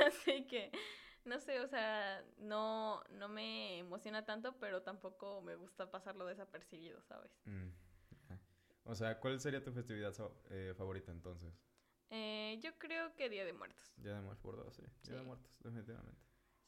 [0.06, 0.72] Así que,
[1.24, 7.02] no sé, o sea, no, no me emociona tanto, pero tampoco me gusta pasarlo desapercibido,
[7.02, 7.30] ¿sabes?
[7.44, 7.68] Mm,
[8.84, 10.14] o sea, ¿cuál sería tu festividad
[10.50, 11.52] eh, favorita entonces?
[12.10, 13.92] Eh, yo creo que Día de Muertos.
[13.96, 14.82] Día de Muertos, por dos, sí.
[15.04, 16.20] Día de Muertos, definitivamente.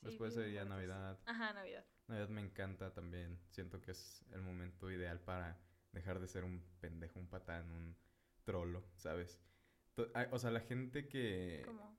[0.03, 1.19] Después sería Navidad.
[1.27, 1.85] Ajá, Navidad.
[2.09, 3.41] Navidad me encanta también.
[3.51, 5.59] Siento que es el momento ideal para
[5.93, 7.97] dejar de ser un pendejo, un patán, un
[8.45, 9.41] trolo, ¿sabes?
[10.31, 11.63] O sea, la gente que...
[11.65, 11.97] ¿Cómo?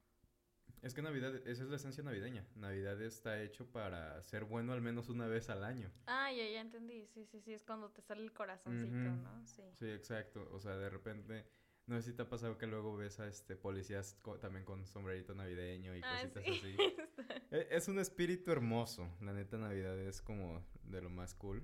[0.83, 2.45] Es que Navidad, esa es la esencia navideña.
[2.55, 5.89] Navidad está hecho para ser bueno al menos una vez al año.
[6.07, 7.07] Ah, ya, ya entendí.
[7.07, 9.47] Sí, sí, sí, es cuando te sale el corazoncito, ¿no?
[9.47, 9.63] Sí.
[9.79, 10.45] Sí, exacto.
[10.51, 11.45] O sea, de repente
[11.85, 15.33] no sé si te ha pasado que luego ves a este policías también con sombrerito
[15.35, 16.75] navideño y ah, cositas así.
[17.51, 19.09] E, es un espíritu hermoso.
[19.21, 21.63] La neta Navidad es como de lo más cool.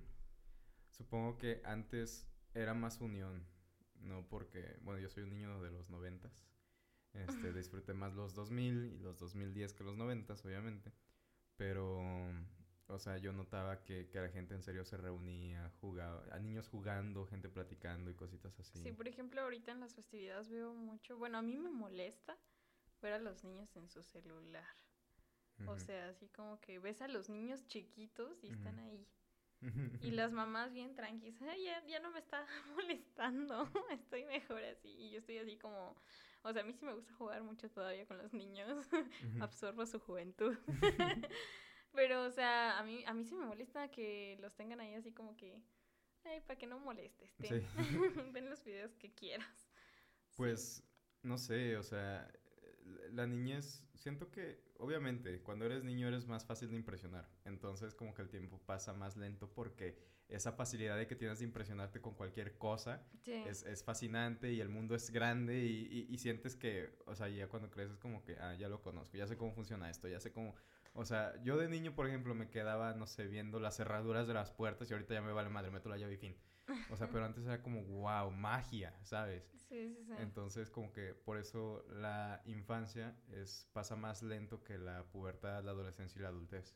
[0.92, 3.46] Supongo que antes era más unión.
[3.96, 6.46] no porque, bueno, yo soy un niño de los noventas,
[7.14, 10.92] este, disfruté más los 2000 y los 2010 que los noventas, obviamente,
[11.58, 12.00] pero,
[12.88, 16.68] o sea, yo notaba que, que la gente en serio se reunía, jugaba, a niños
[16.68, 18.82] jugando, gente platicando y cositas así.
[18.82, 22.38] Sí, por ejemplo, ahorita en las festividades veo mucho, bueno, a mí me molesta
[23.02, 24.68] ver a los niños en su celular.
[25.68, 29.06] O sea, así como que ves a los niños chiquitos y están ahí.
[30.02, 32.46] Y las mamás bien tranquilas, "Ay, ya, ya no me está
[32.76, 34.90] molestando, estoy mejor así.
[34.90, 35.96] Y yo estoy así como,
[36.44, 38.88] o sea, a mí sí me gusta jugar mucho todavía con los niños,
[39.42, 40.58] absorbo su juventud.
[41.92, 45.12] Pero, o sea, a mí, a mí sí me molesta que los tengan ahí así
[45.12, 45.62] como que,
[46.24, 47.32] ay, para que no molestes.
[47.42, 47.66] Sí.
[48.32, 49.72] ven los videos que quieras.
[50.30, 50.36] Sí.
[50.38, 50.84] Pues,
[51.24, 52.32] no sé, o sea,
[53.12, 57.30] la niñez, siento que, obviamente, cuando eres niño eres más fácil de impresionar.
[57.46, 59.98] Entonces, como que el tiempo pasa más lento porque
[60.30, 63.34] esa facilidad de que tienes de impresionarte con cualquier cosa Sí.
[63.48, 67.28] es, es fascinante y el mundo es grande y, y- y sientes que, o sea,
[67.30, 70.20] ya cuando creces como que, ah, ya lo conozco, ya sé cómo funciona esto, ya
[70.20, 70.56] sé cómo...
[70.94, 74.34] O sea, yo de niño, por ejemplo, me quedaba, no sé, viendo las cerraduras de
[74.34, 76.36] las puertas y ahorita ya me vale madre, meto la llave y fin.
[76.92, 79.44] O sea, pero antes era como, wow, magia, ¿sabes?
[79.68, 80.14] Sí, sí, sí.
[80.18, 85.72] Entonces, como que por eso la infancia es, pasa más lento que la pubertad, la
[85.72, 86.76] adolescencia y la adultez.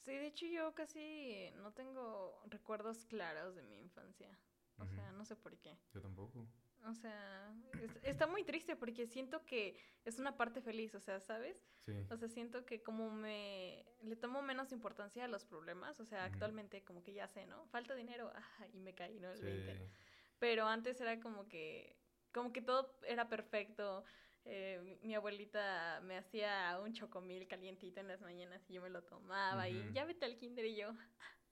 [0.00, 4.38] Sí, de hecho yo casi no tengo recuerdos claros de mi infancia.
[4.78, 5.76] O sea, no sé por qué.
[5.92, 6.46] Yo tampoco.
[6.84, 11.20] O sea, es- está muy triste porque siento que es una parte feliz, o sea,
[11.20, 11.66] ¿sabes?
[11.86, 11.92] Sí.
[12.10, 16.24] O sea, siento que como me le tomo menos importancia a los problemas, o sea,
[16.24, 17.66] actualmente como que ya sé, ¿no?
[17.66, 19.30] Falta dinero, ah, y me caí, ¿no?
[19.30, 19.44] El Sí.
[19.44, 19.90] 20.
[20.38, 21.96] Pero antes era como que
[22.32, 24.04] como que todo era perfecto.
[24.44, 29.02] Eh, mi, abuelita me hacía un chocomil calientito en las mañanas y yo me lo
[29.02, 30.92] tomaba y ya vete al kinder y yo,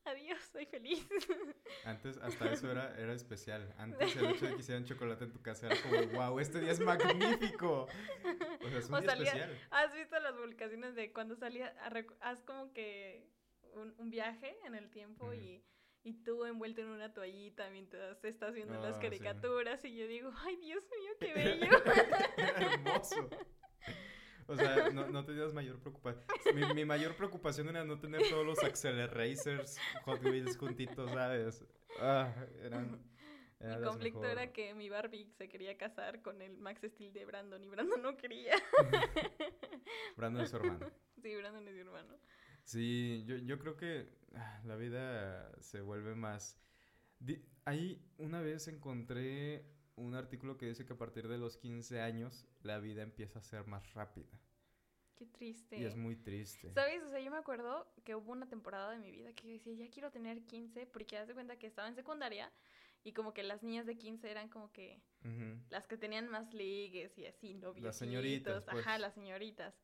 [0.07, 1.07] adiós, soy feliz.
[1.84, 3.74] Antes, hasta eso era, era especial.
[3.78, 6.72] Antes el hecho de que hicieran chocolate en tu casa era como, wow, este día
[6.72, 7.86] es magnífico.
[8.64, 9.59] O sea, es un O día salía- especial.
[9.70, 13.28] ¿Has visto las publicaciones de cuando salía, a recu- haz como que
[13.74, 15.34] un, un viaje en el tiempo Ujú.
[15.34, 15.64] y,
[16.02, 19.02] y tú envuelto en una toallita mientras estás viendo las Ah, sí.
[19.02, 21.34] caricaturas y yo digo, ay Dios mío, qué
[21.68, 21.70] bello.
[22.36, 23.28] Era hermoso.
[24.49, 26.24] O sea, no, no tenías mayor preocupación.
[26.55, 31.64] Mi, mi mayor preocupación era no tener todos los Acceleracers, Hot Wheels juntitos, ¿sabes?
[32.01, 32.32] Ah,
[32.62, 33.03] eran.
[33.59, 34.38] Mi conflicto mejor.
[34.38, 38.03] era que mi Barbie se quería casar con el Max Steel de Brandon y Brandon
[38.03, 38.55] no quería.
[40.16, 40.90] Brandon es su hermano.
[41.22, 42.14] sí, Brandon es mi hermano.
[42.64, 46.61] Sí, yo, yo creo que ah, la vida se vuelve más...
[47.64, 49.64] Ahí una vez encontré
[49.97, 53.42] un artículo que dice que a partir de los 15 años la vida empieza a
[53.42, 54.38] ser más rápida.
[55.16, 55.78] Qué triste.
[55.78, 56.70] Y es muy triste.
[56.74, 57.03] ¿Sabes?
[57.03, 59.72] O sea, yo me acuerdo que hubo una temporada de mi vida que yo decía,
[59.72, 62.53] ya quiero tener 15, porque haz de cuenta que estaba en secundaria
[63.03, 65.01] y como que las niñas de 15 eran como que
[65.70, 67.84] las que tenían más ligues y así, novios.
[67.84, 68.86] Las señoritas, pues.
[68.86, 69.74] Ajá, las señoritas.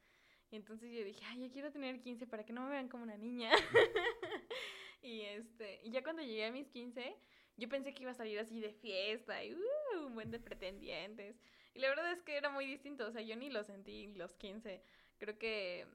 [0.51, 3.05] Y entonces yo dije, ay, yo quiero tener 15 para que no me vean como
[3.05, 3.51] una niña.
[5.03, 7.17] y este, y ya cuando llegué a mis 15,
[7.57, 9.59] yo pensé que iba a salir así de fiesta y uh,
[10.07, 11.37] un buen de pretendientes.
[11.75, 14.35] Y la verdad es que era muy distinto, o sea, yo ni lo sentí los
[14.35, 14.83] 15.
[15.19, 15.87] Creo que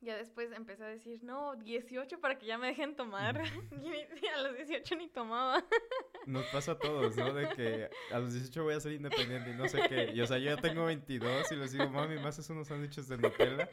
[0.00, 3.40] ya después empecé a decir, no, 18 para que ya me dejen tomar.
[4.22, 5.64] y a los 18 ni tomaba.
[6.26, 7.32] Nos pasa a todos, ¿no?
[7.32, 10.12] De que a los 18 voy a ser independiente y no sé qué.
[10.12, 13.08] Y o sea, yo ya tengo 22 y les digo, mami, ¿me haces unos sándwiches
[13.08, 13.68] de Nutella?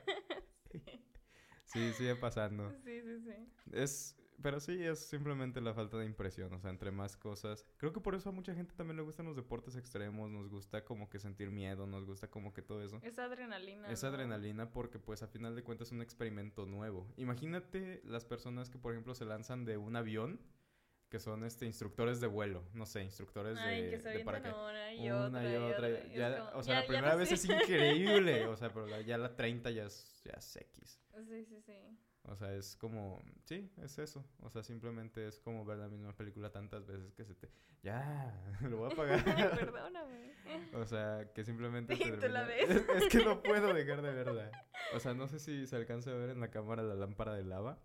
[1.66, 2.72] Sí, sigue pasando.
[2.84, 3.74] sí, sí, sí.
[3.74, 7.66] Es, pero sí, es simplemente la falta de impresión, o sea, entre más cosas.
[7.78, 10.84] Creo que por eso a mucha gente también le gustan los deportes extremos, nos gusta
[10.86, 13.00] como que sentir miedo, nos gusta como que todo eso.
[13.04, 13.90] Es adrenalina.
[13.92, 14.10] Es ¿no?
[14.10, 17.08] adrenalina porque pues a final de cuentas es un experimento nuevo.
[17.18, 20.40] Imagínate las personas que por ejemplo se lanzan de un avión,
[21.10, 24.26] que son este instructores de vuelo, no sé, instructores Ay, de, que se de avientan
[24.44, 24.70] paracaídas.
[24.70, 25.90] una y Una otra y otra.
[25.90, 27.36] y ya- es como, o sea, ya- la primera no vez sé.
[27.36, 28.46] es increíble.
[28.48, 31.00] O sea, pero la- ya la 30 ya es, ya es X.
[31.28, 31.74] Sí, sí, sí.
[32.30, 34.24] O sea, es como, sí, es eso.
[34.42, 37.50] O sea, simplemente es como ver la misma película tantas veces que se te...
[37.82, 39.24] Ya, lo voy a apagar.
[39.60, 40.36] Perdóname.
[40.74, 41.94] o sea, que simplemente...
[42.00, 42.70] Y tú la ves.
[42.70, 44.52] Es, es que no puedo dejar de verla.
[44.94, 47.44] O sea, no sé si se alcanza a ver en la cámara la lámpara de
[47.44, 47.82] lava.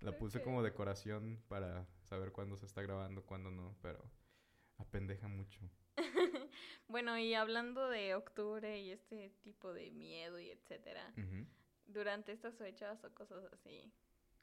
[0.00, 4.04] La puse como decoración para saber cuándo se está grabando, cuándo no, pero
[4.76, 5.60] apendeja mucho.
[6.88, 11.46] Bueno, y hablando de octubre y este tipo de miedo y etcétera, Ujú.
[11.86, 13.92] Durante estas fechas o cosas así,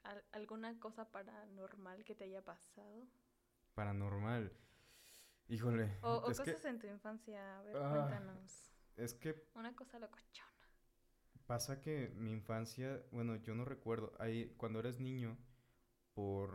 [0.02, 3.06] ¿al- ¿alguna cosa paranormal que te haya pasado?
[3.74, 4.52] Paranormal.
[5.48, 5.98] Híjole.
[6.02, 7.90] O, o es, que, cosas en tu infancia, a ver, Ah.
[7.90, 8.70] cuéntanos.
[8.96, 10.48] es que Una cosa locochona.
[11.46, 14.14] pasa que mi infancia, bueno, yo no recuerdo.
[14.18, 15.36] Ahí, cuando eres niño,
[16.14, 16.54] por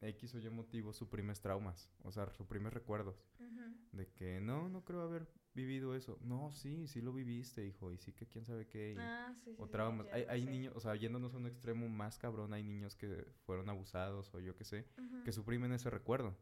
[0.00, 3.22] X o Y motivo suprimes traumas, o sea, suprimes recuerdos.
[3.38, 3.76] Ujú.
[3.92, 6.18] De que no, no creo haber vivido eso.
[6.22, 8.92] No, sí, sí lo viviste, hijo, y sí que quién sabe qué.
[8.92, 10.06] y- Ah, sí, sí, o sí, traumas.
[10.12, 10.46] Hay, entiendo, hay sí.
[10.50, 14.40] niños, o sea, yéndonos a un extremo más cabrón, hay niños que fueron abusados o
[14.40, 15.22] yo qué sé, Ujú.
[15.24, 16.36] que suprimen ese recuerdo,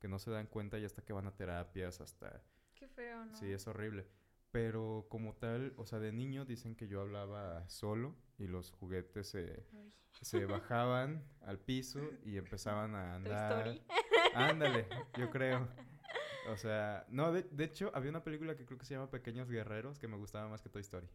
[0.00, 2.42] que no se dan cuenta y hasta que van a terapias, hasta...
[2.74, 3.34] Qué feo, ¿no?
[3.36, 4.06] Sí, es horrible.
[4.50, 9.28] Pero como tal, o sea, de niño dicen que yo hablaba solo y los juguetes
[9.28, 9.66] se,
[10.22, 13.68] se bajaban al piso y empezaban a andar.
[13.68, 13.82] Story.
[14.34, 14.86] Ándale,
[15.16, 15.68] yo creo.
[16.48, 19.48] O sea, no, de, de hecho, había una película que creo que se llama Pequeños
[19.50, 21.08] Guerreros que me gustaba más que Toy Story.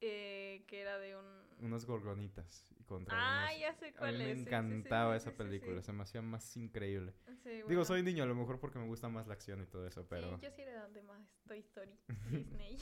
[0.00, 1.24] Eh, que era de un...
[1.60, 4.38] Unos gorgonitas y contra Ah, unos- ya sé A cuál mí me es.
[4.38, 5.86] sí, sí, sí, encantaba sí, esa sí, sí, película, sí.
[5.86, 7.14] se me hacía más increíble.
[7.42, 7.84] Sí, Digo, bueno.
[7.84, 10.36] soy niño, a lo mejor porque me gusta más la acción y todo eso, pero...
[10.36, 11.96] Sí, yo sí era de más Toy Story,
[12.30, 12.76] Disney,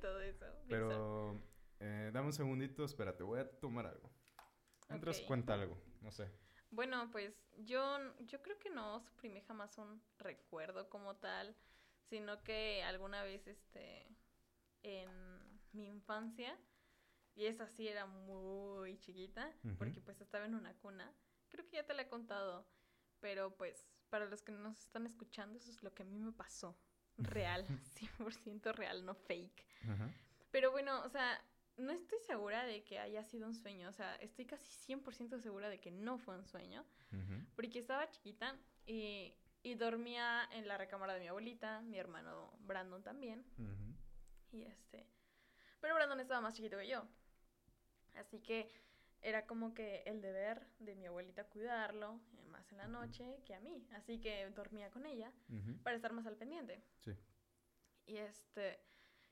[0.00, 0.46] todo eso.
[0.68, 1.36] Pero,
[1.80, 4.08] eh, dame un segundito, espérate, voy a tomar algo.
[4.88, 5.26] Mientras Ok.
[5.26, 6.30] cuenta algo, no sé.
[6.70, 11.56] Bueno, pues yo, yo creo que no suprimí jamás un recuerdo como tal,
[12.08, 14.06] sino que alguna vez este
[14.82, 15.10] en
[15.72, 16.56] mi infancia,
[17.34, 21.12] y esa sí era muy chiquita, porque pues estaba en una cuna,
[21.48, 22.66] creo que ya te la he contado,
[23.20, 26.32] pero pues para los que nos están escuchando, eso es lo que a mí me
[26.32, 26.78] pasó,
[27.16, 29.66] real, 100% real, no fake.
[30.50, 31.42] Pero bueno, o sea,
[31.80, 33.88] no estoy segura de que haya sido un sueño.
[33.88, 36.84] O sea, estoy casi 100% segura de que no fue un sueño.
[37.56, 38.56] Porque estaba chiquita
[38.86, 43.44] y, y dormía en la recámara de mi abuelita, mi hermano Brandon también.
[44.52, 45.06] Y este.
[45.80, 47.04] Pero Brandon estaba más chiquito que yo.
[48.14, 48.70] Así que
[49.22, 53.54] era como que el deber de mi abuelita cuidarlo, eh, más en la noche que
[53.54, 53.86] a mí.
[53.92, 55.32] Así que dormía con ella
[55.82, 56.82] para estar más al pendiente.
[56.98, 57.12] Sí.
[58.06, 58.80] Y este,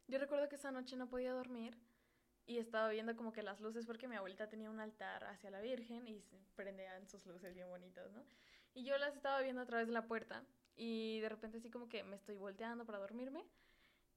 [0.06, 1.76] yo recuerdo que esa noche no podía dormir
[2.48, 5.60] y estaba viendo como que las luces porque mi abuelita tenía un altar hacia la
[5.60, 6.24] Virgen y
[6.56, 8.24] prendían sus luces bien bonitas, ¿no?
[8.74, 10.44] Y yo las estaba viendo a través de la puerta
[10.74, 13.44] y de repente así como que me estoy volteando para dormirme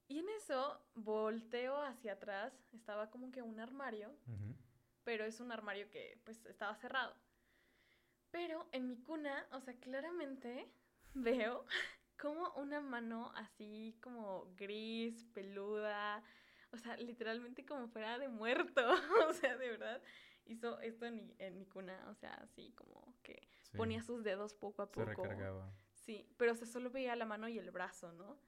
[0.08, 4.16] y en eso volteo hacia atrás, estaba como que un armario
[5.04, 7.14] pero es un armario que pues estaba cerrado.
[8.30, 10.70] Pero en mi cuna, o sea, claramente
[11.14, 11.64] veo
[12.20, 16.22] como una mano así como gris, peluda,
[16.72, 18.80] o sea, literalmente como fuera de muerto,
[19.28, 20.02] o sea, de verdad
[20.46, 23.78] hizo esto en mi, en mi cuna, o sea, así como que Sí.
[23.78, 25.22] ponía sus dedos poco a Se poco.
[25.24, 25.72] recargaba.
[25.94, 28.38] Sí, pero se solo veía la mano y el brazo, ¿no?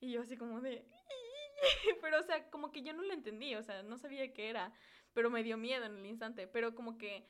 [0.00, 0.84] Y yo así como de...
[2.02, 4.72] Pero, o sea, como que yo no lo entendí, o sea, no sabía qué era,
[5.12, 7.26] pero me dio miedo en el instante, pero como que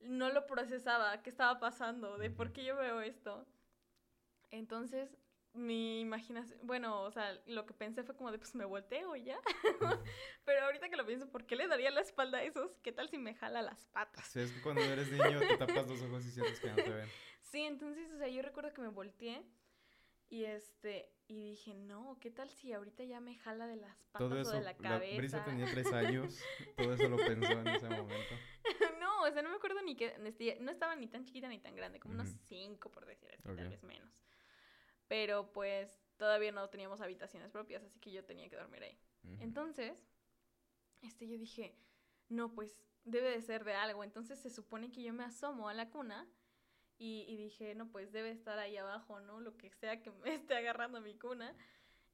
[0.00, 3.46] no lo procesaba, qué estaba pasando, de por qué yo veo esto.
[4.50, 5.16] Entonces,
[5.54, 9.24] mi imaginación, bueno, o sea, lo que pensé fue como de, pues me volteo y
[9.24, 9.38] ya.
[10.44, 12.78] pero ahorita que lo pienso, ¿por qué le daría la espalda a esos?
[12.82, 14.26] ¿Qué tal si me jala las patas?
[14.26, 16.90] Sí, es que cuando eres niño te tapas los ojos y sientes que no te
[16.90, 17.08] ven.
[17.50, 19.42] Sí, entonces, o sea, yo recuerdo que me volteé
[20.28, 24.28] y este, y dije, no, ¿qué tal si ahorita ya me jala de las patas
[24.28, 25.16] Todo o de la la cabeza?
[25.16, 26.38] Brisa tenía tres años,
[26.76, 28.34] todo eso lo pensó en ese momento.
[29.00, 31.58] no, o sea, no me acuerdo ni que, este, no estaba ni tan chiquita ni
[31.58, 34.27] tan grande, como unos cinco, por decir así, tal vez menos.
[35.08, 38.98] Pero pues todavía no teníamos habitaciones propias, así que yo tenía que dormir ahí.
[39.40, 40.06] Entonces,
[41.02, 41.74] este, yo dije,
[42.28, 44.04] no, pues debe de ser de algo.
[44.04, 46.26] Entonces se supone que yo me asomo a la cuna
[46.98, 49.40] y, y dije, no, pues debe estar ahí abajo, ¿no?
[49.40, 51.54] Lo que sea que me esté agarrando mi cuna.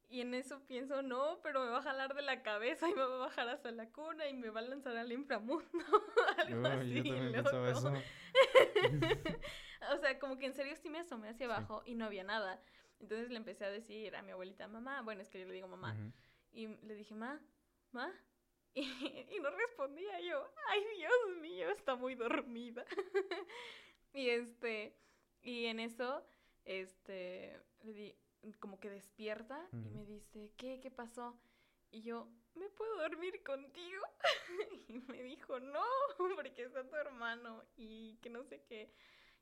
[0.07, 3.01] Y en eso pienso, no, pero me va a jalar de la cabeza y me
[3.01, 5.65] va a bajar hasta la cuna y me va a lanzar al inframundo.
[6.37, 7.89] Algo Uy, así, yo también pensaba loco.
[7.89, 8.05] eso.
[9.93, 12.61] o sea, como que en serio sí me asomé hacia abajo y no había nada.
[12.99, 15.67] Entonces le empecé a decir a mi abuelita, mamá, bueno, es que yo le digo
[15.67, 16.11] mamá, Ujú.
[16.53, 17.39] y le dije, ma,
[17.91, 18.11] ma.
[18.77, 20.51] Y, y no respondía yo.
[20.67, 22.85] Ay, Dios mío, está muy dormida.
[24.13, 24.97] y este,
[25.41, 26.25] y en eso,
[26.65, 28.15] este, le di,
[28.59, 29.89] como que despierta y Ujú.
[29.95, 30.79] me dice, ¿qué?
[30.81, 31.39] ¿Qué pasó?
[31.91, 34.03] Y yo, ¿me puedo dormir contigo?
[34.89, 35.83] y me dijo, no,
[36.35, 38.91] porque está tu hermano y que no sé qué.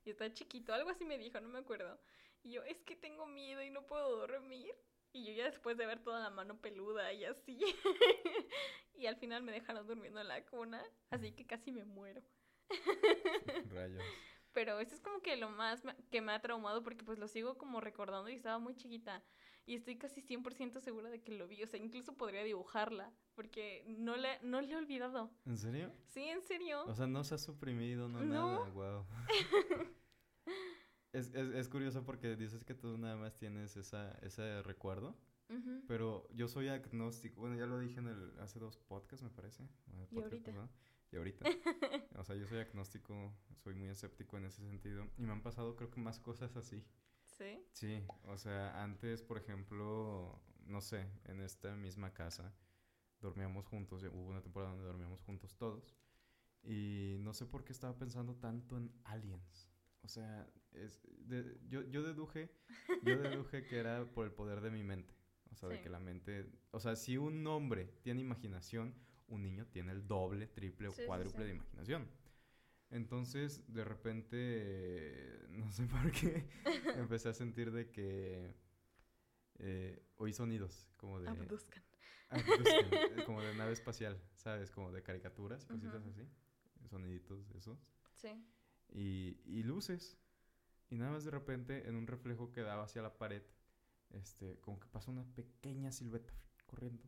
[0.04, 1.98] Y está chiquito, algo así me dijo, no me acuerdo.
[2.44, 4.70] Y yo, es que tengo miedo y no puedo dormir.
[5.12, 7.58] Y yo ya después de ver toda la mano peluda y así.
[8.94, 12.22] y al final me dejaron durmiendo en la cuna, así que casi me muero.
[13.70, 14.02] Rayos.
[14.52, 17.58] Pero eso es como que lo más que me ha traumado porque pues lo sigo
[17.58, 19.22] como recordando y estaba muy chiquita.
[19.66, 21.62] Y estoy casi 100% segura de que lo vi.
[21.62, 25.30] O sea, incluso podría dibujarla porque no le, no le he olvidado.
[25.46, 25.90] ¿En serio?
[26.08, 26.84] Sí, en serio.
[26.86, 28.58] O sea, no se ha suprimido, no, No.
[28.58, 29.06] nada, wow.
[31.14, 35.16] es, es, es curioso porque dices que tú nada más tienes esa, ese recuerdo,
[35.48, 35.82] Ujú.
[35.86, 37.40] pero yo soy agnóstico.
[37.40, 39.62] Bueno, ya lo dije en el, hace dos podcasts, me parece.
[39.62, 40.50] o Y podcast ahorita.
[40.50, 40.68] pasado.
[41.12, 41.44] y ahorita.
[42.18, 45.08] o sea, yo soy agnóstico, soy muy escéptico en ese sentido.
[45.16, 46.84] Y me han pasado creo que más cosas así.
[47.24, 47.64] ¿Sí?
[47.72, 52.54] Sí, o sea, antes, por ejemplo, no sé, en esta misma casa
[53.20, 55.96] dormíamos juntos, hubo una temporada donde dormíamos juntos todos.
[56.62, 59.70] Y no sé por qué estaba pensando tanto en aliens.
[60.02, 61.02] O sea, es
[61.68, 62.50] yo, yo deduje,
[63.02, 65.14] yo deduje que era por el poder de mi mente.
[65.50, 68.94] O sea, de que la mente, o sea, si un hombre tiene imaginación,
[69.28, 72.08] un niño tiene el doble, triple o cuádruple de imaginación.
[72.90, 76.48] Entonces, de repente, no sé por qué,
[76.96, 78.54] empecé a sentir de que
[79.58, 81.28] eh, oí sonidos como de...
[81.28, 81.82] Abduzcan.
[82.30, 84.70] Abduzcan, como de nave espacial, ¿sabes?
[84.70, 86.28] Como de caricaturas y cositas así.
[86.88, 87.78] Soniditos esos.
[88.14, 88.44] Sí.
[88.92, 90.18] Y, y luces.
[90.94, 93.42] Y nada más de repente, en un reflejo que daba hacia la pared,
[94.10, 96.32] este, como que pasa una pequeña silueta
[96.66, 97.02] corriendo.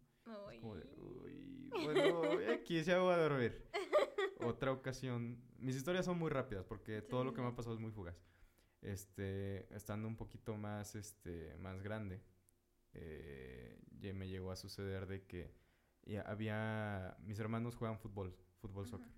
[0.61, 1.71] Uy.
[1.71, 2.23] bueno,
[2.53, 3.65] aquí ya voy a dormir.
[4.41, 7.81] Otra ocasión, mis historias son muy rápidas porque todo lo que me ha pasado es
[7.81, 8.21] muy fugaz.
[8.83, 12.21] Este, estando un poquito más, este, más grande,
[12.93, 15.55] eh, ya me llegó a suceder de que
[16.25, 19.13] había, mis hermanos juegan fútbol, fútbol soccer.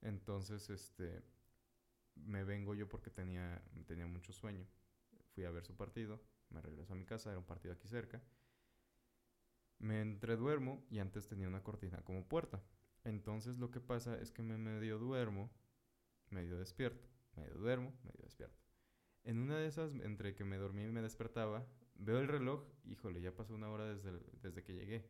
[0.00, 1.22] Entonces, este,
[2.26, 4.66] me vengo yo porque tenía, tenía mucho sueño.
[5.34, 8.22] Fui a ver su partido, me regreso a mi casa, era un partido aquí cerca.
[9.78, 12.62] Me entreduermo y antes tenía una cortina como puerta.
[13.04, 15.50] Entonces lo que pasa es que me medio duermo,
[16.28, 18.60] medio despierto, medio duermo, medio despierto.
[19.24, 23.20] En una de esas, entre que me dormí y me despertaba, veo el reloj, híjole,
[23.20, 24.12] ya pasó una hora desde,
[24.42, 25.08] desde que llegué.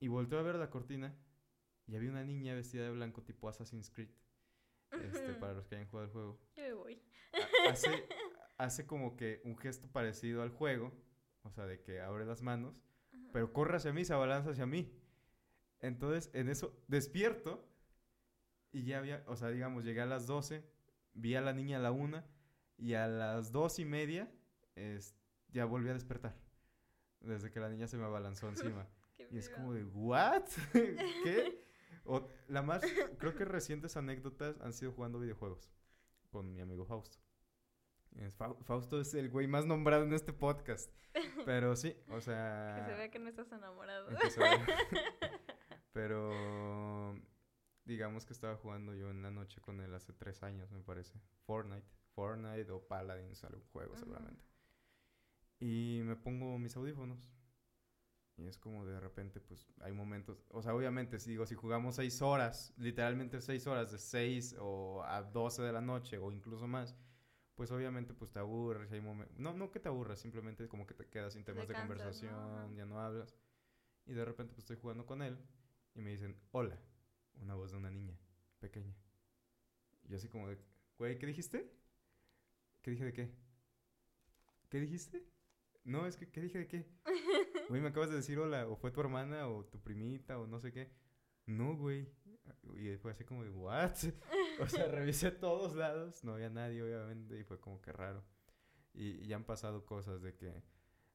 [0.00, 1.14] Y volteo a ver la cortina
[1.86, 4.10] y había una niña vestida de blanco tipo Assassin's Creed.
[4.92, 6.40] Este, para los que hayan jugado el juego.
[6.56, 7.02] Yo me voy.
[7.68, 7.88] Hace,
[8.58, 10.92] hace como que un gesto parecido al juego,
[11.42, 12.74] o sea, de que abre las manos,
[13.32, 14.92] pero corre hacia mí, se abalanza hacia mí.
[15.80, 17.68] Entonces, en eso, despierto
[18.72, 20.64] y ya había, o sea, digamos, llegué a las 12,
[21.14, 22.24] vi a la niña a la 1
[22.78, 24.30] y a las dos y media
[25.48, 26.36] ya volví a despertar.
[27.20, 28.88] Desde que la niña se me abalanzó encima.
[29.30, 30.44] y es como de, ¿what?
[30.72, 31.67] ¿Qué?
[32.08, 32.82] O, la más,
[33.18, 35.70] creo que recientes anécdotas han sido jugando videojuegos
[36.30, 37.18] con mi amigo Fausto.
[38.64, 40.90] Fausto es el güey más nombrado en este podcast.
[41.44, 42.76] Pero sí, o sea.
[42.78, 44.08] Que se vea que no estás enamorado.
[45.92, 47.14] Pero
[47.84, 51.20] digamos que estaba jugando yo en la noche con él hace tres años, me parece.
[51.46, 51.86] Fortnite.
[52.14, 54.44] Fortnite o Paladins, algún juego seguramente.
[55.60, 57.30] Y me pongo mis audífonos.
[58.38, 60.46] Y es como de repente, pues hay momentos.
[60.50, 65.02] O sea, obviamente, si digo, si jugamos seis horas, literalmente seis horas, de seis o
[65.04, 66.94] a doce de la noche o incluso más,
[67.56, 70.94] pues obviamente pues te aburres, hay momentos, no, no que te aburras, simplemente como que
[70.94, 73.36] te quedas sin temas de conversación, ya no hablas.
[74.06, 75.36] Y de repente pues estoy jugando con él
[75.96, 76.78] y me dicen, hola,
[77.40, 78.16] una voz de una niña
[78.60, 78.94] pequeña.
[80.04, 80.56] Y yo así como de,
[80.96, 81.68] güey, ¿qué dijiste?
[82.82, 83.34] ¿Qué dije de qué?
[84.68, 85.26] ¿Qué dijiste?
[85.82, 86.86] No, es que, ¿qué dije de qué?
[87.68, 90.58] Güey, me acabas de decir hola, o fue tu hermana, o tu primita, o no
[90.58, 90.90] sé qué.
[91.46, 92.08] No, güey.
[92.76, 93.92] Y fue así como de, ¿what?
[94.60, 98.24] o sea, revisé todos lados, no había nadie, obviamente, y fue como que raro.
[98.94, 100.62] Y, ya han pasado cosas de que,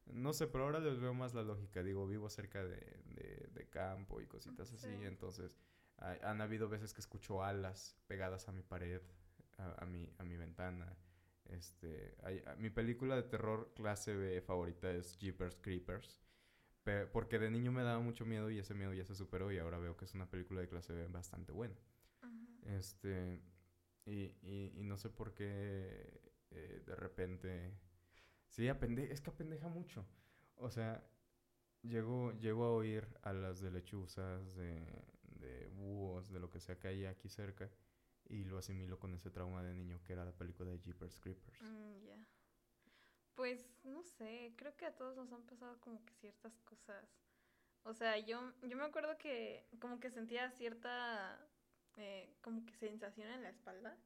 [0.05, 1.81] no sé, pero ahora les veo más la lógica.
[1.81, 5.57] Digo, vivo cerca de, de, campo y cositas así, entonces
[5.97, 9.01] han habido veces que escucho alas pegadas a mi pared,
[9.57, 10.95] a, mi, a mi ventana.
[11.45, 16.22] Este, hay, mi película de terror clase B favorita es Jeepers Creepers
[17.11, 19.77] porque de niño me daba mucho miedo y ese miedo ya se superó y ahora
[19.77, 21.75] veo que es una película de clase B bastante buena.
[22.63, 23.41] Este,
[24.05, 26.21] y, y, no sé por qué
[26.51, 27.73] eh, de repente...
[28.47, 30.05] Sí, es que apendeja mucho.
[30.55, 31.03] O sea,
[31.81, 34.85] llego, llego a oír a las de lechuzas, de,
[35.39, 37.69] de búhos, de lo que sea que hay aquí cerca
[38.29, 41.61] y lo asimilo con ese trauma de niño que era la película de Jeepers Creepers.
[41.61, 41.93] Mm.
[43.35, 47.05] Pues no sé, creo que a todos nos han pasado como que ciertas cosas.
[47.83, 51.37] O sea, yo, yo me acuerdo que como que sentía cierta
[51.97, 53.97] eh, como que sensación en la espalda.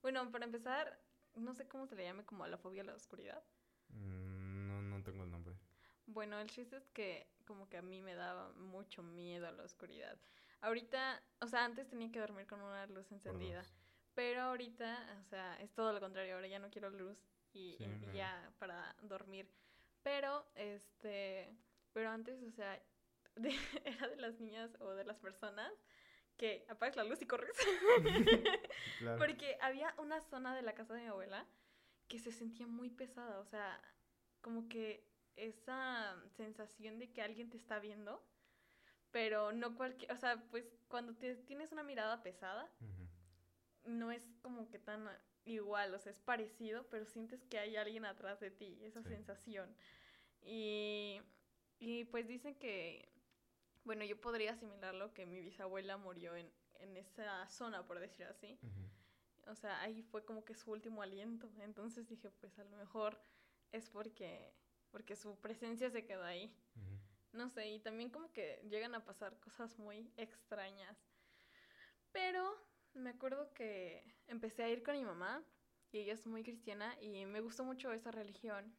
[0.00, 0.98] Bueno, para empezar,
[1.34, 3.42] no sé cómo se le llame como a la fobia a la oscuridad.
[3.88, 5.54] Mm, no, no tengo el nombre.
[6.06, 9.62] Bueno, el chiste es que como que a mí me daba mucho miedo a la
[9.62, 10.18] oscuridad.
[10.60, 13.62] Ahorita, o sea, antes tenía que dormir con una luz encendida.
[14.14, 16.34] Pero ahorita, o sea, es todo lo contrario.
[16.34, 17.16] Ahora ya no quiero luz
[17.52, 17.76] y,
[18.14, 19.48] ya para dormir.
[20.02, 21.54] Pero, este,
[21.92, 22.82] pero antes, o sea,
[23.84, 25.72] era de las niñas o de las personas
[26.36, 27.56] que apagas la luz y corres.
[29.18, 31.46] Porque había una zona de la casa de mi abuela
[32.08, 33.80] que se sentía muy pesada, o sea,
[34.40, 38.22] como que esa sensación de que alguien te está viendo,
[39.10, 42.70] pero no cualquier, o sea, pues cuando te- tienes una mirada pesada,
[43.84, 45.08] no es como que tan
[45.44, 49.08] igual, o sea, es parecido, pero sientes que hay alguien atrás de ti, esa Sí.
[49.10, 49.74] sensación.
[50.42, 51.20] Y,
[51.78, 53.08] y pues dicen que,
[53.84, 58.58] bueno, yo podría asimilarlo que mi bisabuela murió en, en esa zona, por decir así.
[59.46, 61.48] O sea, ahí fue como que su último aliento.
[61.60, 63.18] Entonces dije, pues a lo mejor
[63.72, 64.52] es porque,
[64.90, 66.54] porque su presencia se quedó ahí.
[67.32, 70.98] No sé, y también como que llegan a pasar cosas muy extrañas.
[72.12, 72.54] Pero
[72.94, 75.42] me acuerdo que empecé a ir con mi mamá
[75.90, 78.74] y ella es muy cristiana y me gustó mucho esa religión.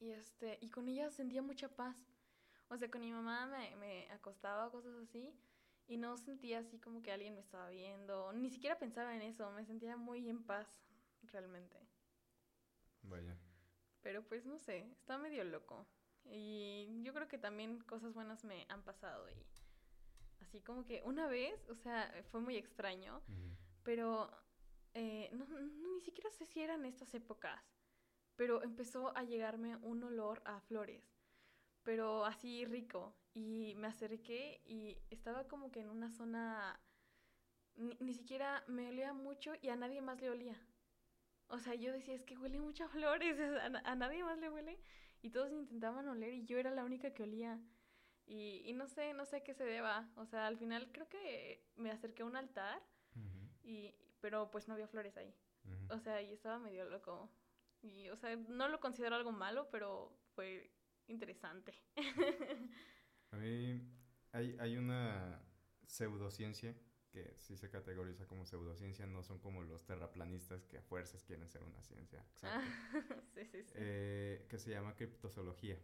[0.00, 1.96] Y este, y con ella sentía mucha paz.
[2.68, 5.32] O sea, con mi mamá me, me acostaba o cosas así
[5.86, 9.50] y no sentía así como que alguien me estaba viendo, ni siquiera pensaba en eso,
[9.50, 10.66] me sentía muy en paz
[11.24, 11.78] realmente.
[13.02, 13.36] Vaya.
[14.02, 15.86] Pero pues no sé, está medio loco.
[16.24, 19.34] Y yo creo que también cosas buenas me han pasado y
[20.54, 23.20] así como que una vez, o sea, fue muy extraño,
[23.82, 24.30] pero
[24.94, 27.60] eh, no, no- ni siquiera sé si eran estas épocas,
[28.36, 31.02] pero empezó a llegarme un olor a flores,
[31.82, 33.16] pero así rico.
[33.34, 36.78] Y me acerqué y estaba como que en una zona,
[37.76, 40.56] ni, ni siquiera me olía mucho y a nadie más le olía.
[41.48, 43.38] O sea, yo decía, es que huele mucho a flores,
[43.84, 44.78] a, a nadie más le huele.
[45.22, 47.60] Y todos intentaban oler y yo era la única que olía.
[48.26, 50.08] Y, y no sé, no sé a qué se deba.
[50.16, 52.82] O sea, al final creo que me acerqué a un altar,
[53.62, 55.34] y, pero pues no había flores ahí.
[55.88, 57.30] O sea, y estaba medio loco.
[57.82, 60.70] Y, o sea, no lo considero algo malo, pero fue
[61.06, 61.74] interesante.
[63.30, 63.82] A mí
[64.32, 65.42] hay, hay una
[65.86, 66.74] pseudociencia
[67.10, 71.48] que sí se categoriza como pseudociencia, no son como los terraplanistas que a fuerzas quieren
[71.48, 72.60] ser una ciencia exacta,
[73.34, 73.72] sí, sí, sí.
[73.76, 75.78] eh, que se llama criptozoología.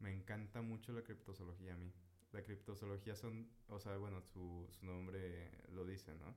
[0.00, 1.92] Me encanta mucho la criptozoología a mí.
[2.32, 6.34] La criptozoología son, o sea, bueno, su, su nombre lo dice, ¿no?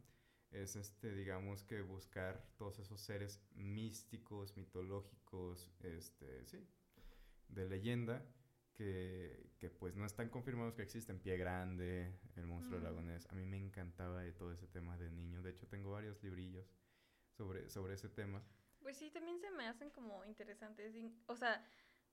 [0.52, 6.68] Es este, digamos que buscar todos esos seres místicos, mitológicos, este, sí,
[7.48, 8.24] de leyenda,
[8.74, 11.20] que, que pues no están confirmados que existen.
[11.20, 12.84] Pie Grande, El Monstruo Mm.
[12.84, 13.28] del Lago Ness.
[13.30, 15.42] A mí me encantaba de todo ese tema de niño.
[15.42, 16.68] De hecho, tengo varios librillos
[17.30, 18.44] sobre, sobre ese tema.
[18.80, 20.96] Pues sí, también se me hacen como interesantes.
[20.96, 21.64] in- O sea,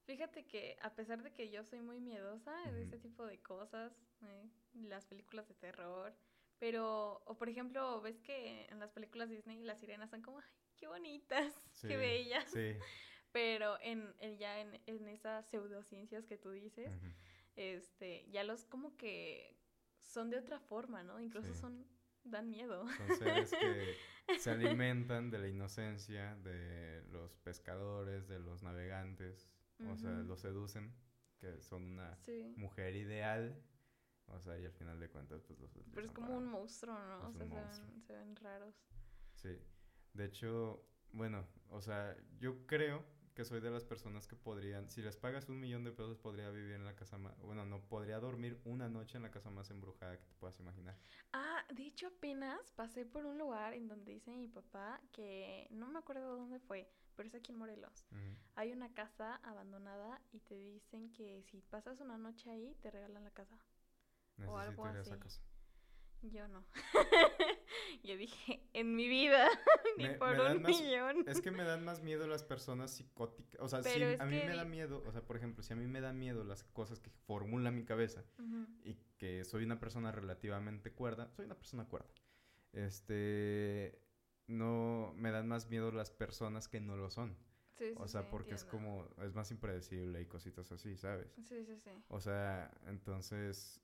[0.04, 2.82] fíjate que a pesar de que yo soy muy miedosa de Ujú.
[2.82, 3.92] ese tipo de cosas,
[4.22, 6.14] eh, las películas de terror,
[6.58, 10.44] pero, o por ejemplo, ves que en las películas Disney las sirenas son como, ay,
[10.76, 12.50] qué bonitas, Sí, qué bellas.
[12.50, 12.74] Sí.
[13.32, 16.90] Pero en, en ya en, en esas pseudociencias que tú dices,
[17.54, 19.56] este, ya los como que
[19.98, 21.20] son de otra forma, ¿no?
[21.20, 21.60] Incluso Sí.
[21.60, 21.86] son,
[22.24, 22.86] dan miedo.
[22.96, 23.96] Son seres que
[24.40, 29.48] se alimentan de la inocencia de los pescadores, de los navegantes.
[29.88, 30.94] O sea, los seducen,
[31.38, 32.54] que son una Sí.
[32.56, 33.62] mujer ideal.
[34.26, 36.94] O sea, y al final de cuentas, pues los Pero es como para- un monstruo,
[36.96, 37.30] ¿no?
[37.30, 38.74] es o sea, se ven, se ven raros.
[39.34, 39.58] Sí.
[40.12, 43.04] De hecho, bueno, o sea, yo creo
[43.34, 46.50] que soy de las personas que podrían, si les pagas un millón de pesos, podría
[46.50, 49.70] vivir en la casa más, bueno, no, podría dormir una noche en la casa más
[49.70, 50.96] embrujada que te puedas imaginar.
[51.32, 55.88] Ah, de hecho apenas pasé por un lugar en donde dice mi papá que no
[55.88, 56.88] me acuerdo dónde fue,
[57.20, 58.06] pero es aquí en Morelos.
[58.54, 63.24] Hay una casa abandonada y te dicen que si pasas una noche ahí te regalan
[63.24, 63.58] la casa.
[64.46, 65.20] O algo Necesito ir a esa así.
[65.22, 65.42] casa.
[66.22, 66.64] Yo no.
[68.02, 69.48] Yo dije, en mi vida,
[69.98, 71.24] ni Me- por me un más- millón.
[71.28, 73.60] Es que me dan más miedo las personas psicóticas.
[73.60, 75.74] O sea, si Pero a mí que me da miedo, o sea, por ejemplo, si
[75.74, 78.24] a mí me da miedo las cosas que formula mi cabeza
[78.82, 82.08] y que soy una persona relativamente cuerda, soy una persona cuerda.
[82.72, 84.00] Este,
[84.50, 87.36] no, me dan más miedo las personas que no lo son.
[87.78, 91.32] Sí, O sí, sea, sí, porque es como, es más impredecible y cositas así, ¿sabes?
[91.48, 91.90] Sí, sí, sí.
[92.08, 93.80] O sea, entonces,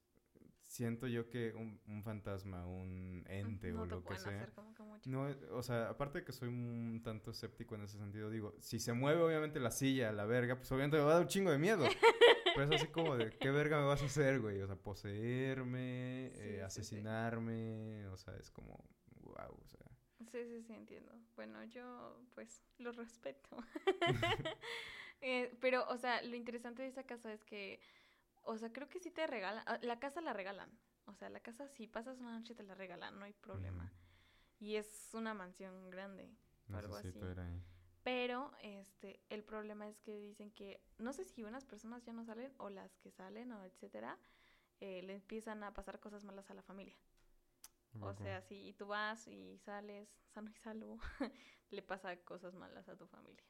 [0.63, 4.75] siento yo que un, un fantasma, un ente no o lo que sea, hacer como
[4.75, 5.09] que mucho.
[5.09, 8.55] no, eh, o sea, aparte de que soy un tanto escéptico en ese sentido, digo,
[8.61, 11.29] si se mueve obviamente la silla, la verga, pues obviamente me va a dar un
[11.29, 11.87] chingo de miedo.
[12.55, 14.61] Pero es así como de, ¿qué verga me vas a hacer, güey?
[14.63, 18.83] O sea, poseerme, eh, asesinarme, o sea, es como,
[19.23, 19.76] wow, o sea.
[20.31, 21.13] Sí, sí, sí, entiendo.
[21.35, 23.57] Bueno, yo pues lo respeto.
[25.23, 27.81] Eh, pero, o sea, lo interesante de esa casa es que,
[28.43, 30.71] o sea, creo que sí te regalan, ah, la casa la regalan.
[31.07, 33.91] O sea, la casa si pasas una noche te la regalan, no hay problema.
[34.59, 36.31] Y es una mansión grande
[36.73, 37.19] algo así.
[38.03, 42.25] Pero, este, el problema es que dicen que, no sé si unas personas ya no
[42.25, 44.19] salen o las que salen o etcétera,
[44.81, 46.95] eh, le empiezan a pasar cosas malas a la familia.
[48.03, 50.99] ¿A O sea, si tú vas y sales sano y salvo,
[51.71, 53.45] le pasa cosas malas a tu familia.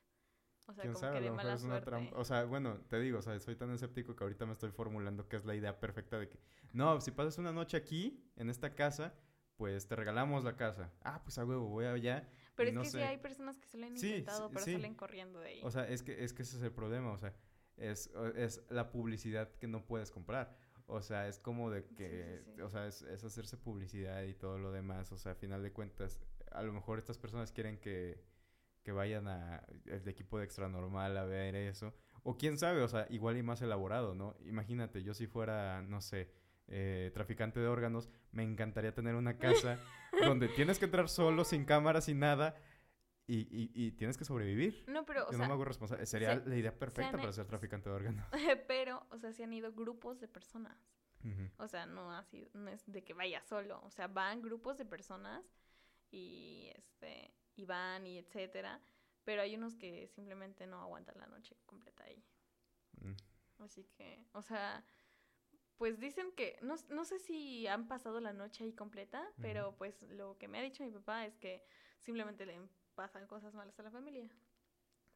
[0.68, 1.18] O sea, ¿Quién como sabe?
[1.18, 1.82] que de mala es una.
[2.14, 5.28] O sea, bueno, te digo, o sea, soy tan escéptico que ahorita me estoy formulando
[5.28, 6.40] que es la idea perfecta de que,
[6.72, 9.14] no, si pasas una noche aquí, en esta casa,
[9.56, 10.92] pues te regalamos la casa.
[11.02, 12.28] Ah, pues a huevo, voy allá.
[12.56, 14.64] Pero es no que sí hay personas que se lo han Sí, intentado, sí, pero
[14.64, 14.72] sí.
[14.72, 15.60] salen corriendo de ahí.
[15.62, 17.32] O sea, es que, es que ese es el problema, o sea,
[17.76, 20.56] es, es la publicidad que no puedes comprar.
[20.86, 22.60] O sea, es como de Sí, sí, que, sí.
[22.60, 25.10] o sea, es, es hacerse publicidad y todo lo demás.
[25.12, 26.20] O sea, a final de cuentas,
[26.52, 28.22] a lo mejor estas personas quieren que,
[28.82, 31.92] que vayan a el equipo de extra normal a ver eso.
[32.22, 34.36] O quién sabe, o sea, igual y más elaborado, ¿no?
[34.44, 36.30] Imagínate, yo si fuera, no sé,
[36.68, 39.78] eh, traficante de órganos, me encantaría tener una casa
[40.24, 42.56] donde tienes que entrar solo, sin cámara, sin nada,
[43.26, 44.84] y, y, y tienes que sobrevivir.
[44.88, 46.06] no, pero, o Yo sea, no me hago responsable.
[46.06, 48.26] Sería se- la idea perfecta han para ser traficante de órganos.
[48.68, 50.76] pero, o sea, se han ido grupos de personas.
[51.58, 53.80] O sea, no así, no es de que vaya solo.
[53.82, 55.44] O sea, van grupos de personas
[56.12, 58.80] y este, y van y etcétera.
[59.24, 62.22] Pero hay unos que simplemente no aguantan la noche completa ahí.
[63.00, 63.14] Mm.
[63.64, 64.84] Así que, o sea,
[65.78, 70.02] pues dicen que, no, no sé si han pasado la noche ahí completa, pero pues
[70.04, 71.64] lo que me ha dicho mi papá es que
[71.98, 72.52] simplemente le
[72.96, 74.28] pasan cosas malas a la familia.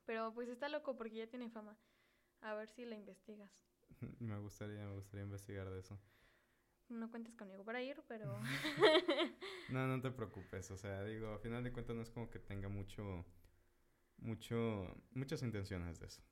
[0.05, 1.77] Pero pues está loco porque ya tiene fama.
[2.43, 3.51] A ver si la investigas.
[4.21, 5.99] Me gustaría, me gustaría investigar de eso.
[6.89, 8.41] No cuentes conmigo para ir, pero...
[9.69, 10.71] No, no te preocupes.
[10.71, 13.25] O sea, digo, a final de cuentas no es como que tenga mucho,
[14.19, 16.23] mucho, muchas intenciones de eso.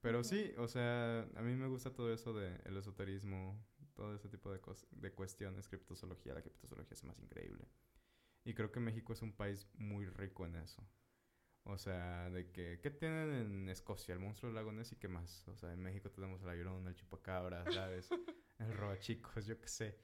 [0.00, 3.60] Pero sí, o sea, a mí me gusta todo eso de el esoterismo,
[3.94, 4.60] todo ese tipo de,
[4.92, 6.34] de cuestiones, criptozoología.
[6.34, 7.66] La criptozoología es más increíble.
[8.46, 10.88] Y creo que México es un país muy rico en eso.
[11.64, 14.14] O sea, de que, ¿qué tienen en Escocia?
[14.14, 15.46] El monstruo del lago Ness y qué más.
[15.48, 18.08] O sea, en México tenemos el Llorona, el chupacabra, ¿sabes?
[18.60, 19.98] el robachicos, yo qué sé.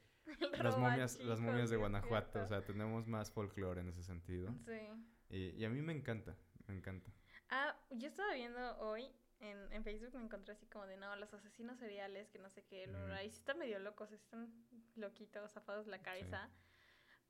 [0.61, 4.53] Las momias, las momias de Guanajuato, o sea, tenemos más folclore en ese sentido.
[4.65, 4.89] Sí.
[5.29, 6.35] Y, y a mí me encanta,
[6.67, 7.09] me encanta.
[7.49, 11.33] Ah, yo estaba viendo hoy en, en Facebook, me encontré así como de, no, los
[11.33, 13.25] asesinos seriales, que no sé qué, Mm.
[13.25, 14.51] y sí están medio locos, sí están
[14.95, 16.49] loquitos, zafados la cabeza.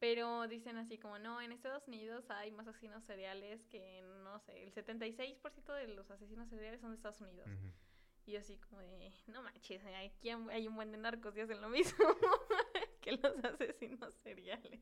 [0.03, 4.61] Pero dicen así como, no, en Estados Unidos hay más asesinos seriales que, no sé,
[4.61, 7.47] el 76% de los asesinos seriales son de Estados Unidos.
[8.25, 11.61] Y yo así como de, no manches, aquí hay un buen de narcos y hacen
[11.61, 12.03] lo mismo
[13.01, 14.81] que los asesinos seriales.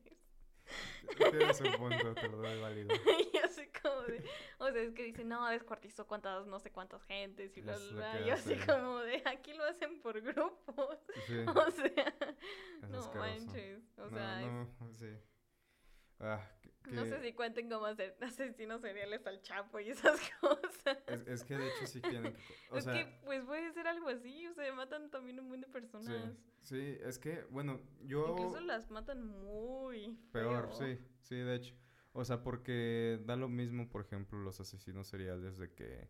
[1.30, 2.88] Tienes un punto, te lo doy válido.
[3.32, 4.24] y así como de,
[4.58, 8.20] o sea, es que dicen, no, descuartizó cuántas, no sé cuántas gentes y bla, bla,
[8.26, 8.66] yo así hacen.
[8.66, 10.98] como de, aquí lo hacen por grupos.
[11.26, 11.86] Sí, O sea,
[12.82, 13.14] es no asqueroso.
[13.14, 13.82] manches.
[13.98, 15.18] O no, sea, es- no, sí.
[16.20, 16.48] Ah,
[16.82, 20.98] que- no sé si cuenten como hacer asesinos seriales al Chapo y esas cosas.
[21.06, 22.54] es, es que de hecho sí tienen que...
[22.70, 25.60] O es sea, que, pues puede ser algo así, o sea, matan también un buen
[25.60, 26.34] de sí, personas.
[26.60, 28.28] sí, es que, bueno, yo...
[28.28, 30.72] Incluso las matan muy Peor, feo.
[30.72, 31.74] sí, sí, de hecho.
[32.12, 36.08] O sea, porque da lo mismo, por ejemplo, los asesinos seriales de que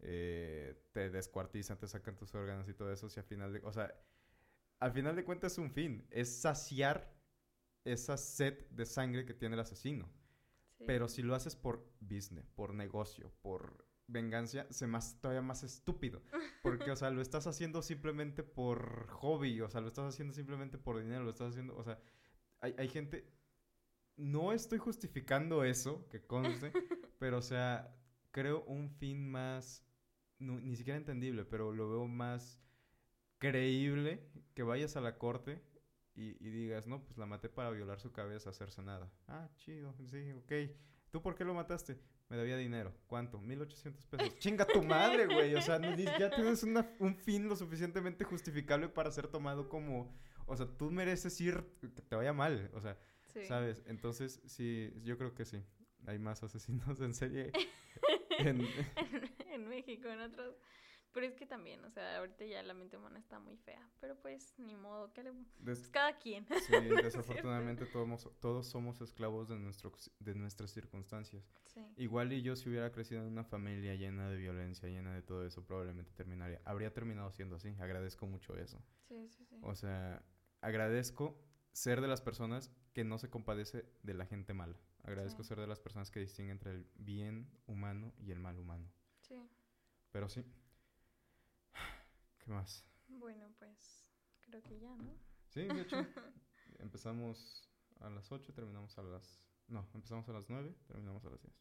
[0.00, 3.60] eh, te descuartizan, te sacan tus órganos y todo eso, si al final de...
[3.64, 3.92] O sea,
[4.80, 7.12] al final de cuentas es un fin, es saciar
[7.84, 10.08] esa sed de sangre que tiene el asesino.
[10.78, 10.84] Sí.
[10.86, 16.22] Pero si lo haces por business, por negocio, por venganza, se más todavía más estúpido.
[16.62, 20.78] Porque, o sea, lo estás haciendo simplemente por hobby, o sea, lo estás haciendo simplemente
[20.78, 21.98] por dinero, lo estás haciendo, o sea,
[22.60, 23.28] hay, hay gente...
[24.16, 26.70] No estoy justificando eso, que conste,
[27.18, 27.96] pero, o sea,
[28.30, 29.84] creo un fin más,
[30.38, 32.60] no- ni siquiera entendible, pero lo veo más
[33.38, 35.62] creíble que vayas a la corte
[36.14, 39.10] y, y digas, no, pues la maté para violar su cabeza, hacerse nada.
[39.28, 40.52] Ah, chido, sí, ok.
[41.10, 41.98] ¿Tú por qué lo mataste?
[42.28, 42.94] Me debía dinero.
[43.06, 43.38] ¿Cuánto?
[43.38, 44.34] 1800 pesos.
[44.38, 45.54] Chinga tu madre, güey.
[45.54, 50.14] O sea, ni- ya tienes una- un fin lo suficientemente justificable para ser tomado como...
[50.46, 52.70] O sea, tú mereces ir, que te vaya mal.
[52.74, 52.98] O sea,
[53.32, 53.44] Sí.
[53.46, 53.82] ¿sabes?
[53.86, 55.62] Entonces, sí, yo creo que sí.
[56.06, 57.50] Hay más asesinos en serie.
[58.38, 58.66] en-
[59.50, 60.56] en México, en otros.
[61.12, 63.86] Pero es que también, o sea, ahorita ya la mente humana está muy fea.
[64.00, 65.32] Pero pues, ni modo, ¿qué le...
[65.32, 66.46] des- Pues cada quien.
[66.46, 66.72] sí,
[67.04, 71.44] desafortunadamente todos, todos somos esclavos de, nuestro, de nuestras circunstancias.
[71.66, 71.80] Sí.
[71.98, 75.44] Igual y yo si hubiera crecido en una familia llena de violencia, llena de todo
[75.46, 76.60] eso, probablemente terminaría.
[76.64, 77.74] Habría terminado siendo así.
[77.78, 78.82] Agradezco mucho eso.
[79.08, 79.58] Sí, sí, sí.
[79.62, 80.24] O sea,
[80.62, 81.38] agradezco
[81.72, 84.76] ser de las personas que no se compadece de la gente mala.
[85.02, 85.48] Agradezco Sí.
[85.48, 88.90] ser de las personas que distinguen entre el bien humano y el mal humano.
[89.20, 89.34] Sí.
[90.10, 90.44] Pero sí.
[92.42, 92.84] ¿Qué más?
[93.08, 94.10] Bueno, pues
[94.42, 95.16] creo que ya, ¿no?
[95.48, 95.96] Sí, de hecho,
[96.78, 97.68] empezamos
[98.00, 99.40] a las 8, terminamos a las...
[99.68, 101.54] No, empezamos a las 9, terminamos a las 10.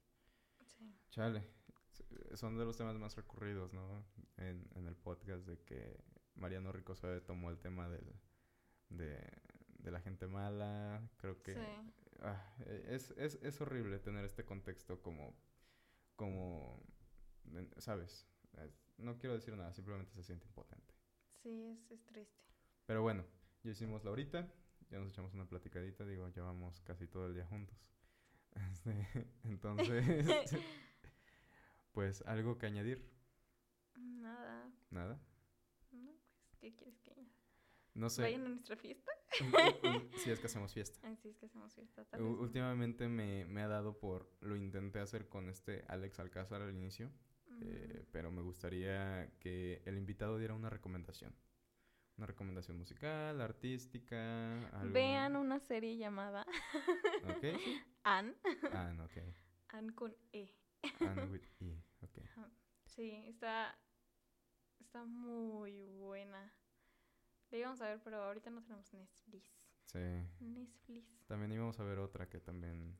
[0.65, 0.95] Sí.
[1.11, 1.47] Chale,
[2.35, 4.05] son de los temas más recurridos, ¿no?
[4.37, 6.03] En, en el podcast de que
[6.35, 8.05] Mariano Ricosuave tomó el tema del,
[8.89, 9.19] de,
[9.79, 11.07] de la gente mala.
[11.17, 11.61] Creo que Sí.
[12.21, 12.55] ah,
[12.87, 15.35] es, es, es horrible tener este contexto como,
[16.15, 16.81] como
[17.77, 18.27] ¿sabes?
[19.01, 20.93] No quiero decir nada, simplemente se siente impotente.
[21.41, 22.43] Sí, es, es triste.
[22.85, 23.25] Pero bueno,
[23.63, 24.47] ya hicimos la horita,
[24.89, 27.77] ya nos echamos una platicadita, digo, llevamos casi todo el día juntos.
[28.73, 28.91] Este,
[29.45, 30.51] entonces,
[31.93, 33.09] pues algo que añadir,
[33.95, 34.69] Nada.
[34.89, 35.21] nada.
[35.91, 37.23] No, pues, ¿qué quieres que haga?
[37.93, 39.09] No sé, ¿Vayan a nuestra fiesta?
[40.17, 40.99] si es que hacemos fiesta.
[41.07, 42.03] Así es que hacemos fiesta.
[42.05, 42.41] Tal vez no.
[42.41, 47.09] Últimamente me, me ha dado por, lo intenté hacer con este Alex Alcázar al inicio,
[47.61, 51.35] eh, pero me gustaría que el invitado diera una recomendación.
[52.17, 54.93] Una recomendación musical, artística, algo.
[54.93, 56.45] Vean una serie llamada
[57.23, 57.45] ¿Ok?
[58.03, 58.35] Anne.
[59.03, 59.17] Ok.
[59.69, 60.53] Anne con E.
[60.99, 62.17] Anne with E, ok.
[62.85, 63.77] Sí, está,
[64.79, 66.53] está muy buena.
[67.49, 69.49] La íbamos a ver, pero ahorita no tenemos Netflix.
[69.85, 69.99] Sí.
[70.39, 71.25] Netflix.
[71.27, 72.97] También íbamos a ver otra que también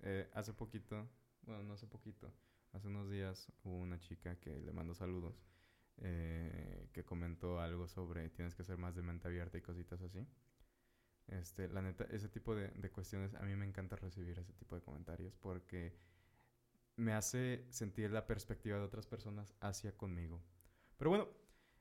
[0.00, 1.08] eh, hace poquito,
[1.42, 2.32] bueno, no hace poquito,
[2.72, 5.42] hace unos días hubo una chica que le mandó saludos
[5.98, 10.26] eh, que comentó algo sobre tienes que ser más de mente abierta y cositas así.
[11.28, 14.74] Este, la neta, ese tipo de, de cuestiones, a mí me encanta recibir ese tipo
[14.74, 15.96] de comentarios porque
[16.96, 20.42] me hace sentir la perspectiva de otras personas hacia conmigo.
[20.96, 21.28] Pero bueno,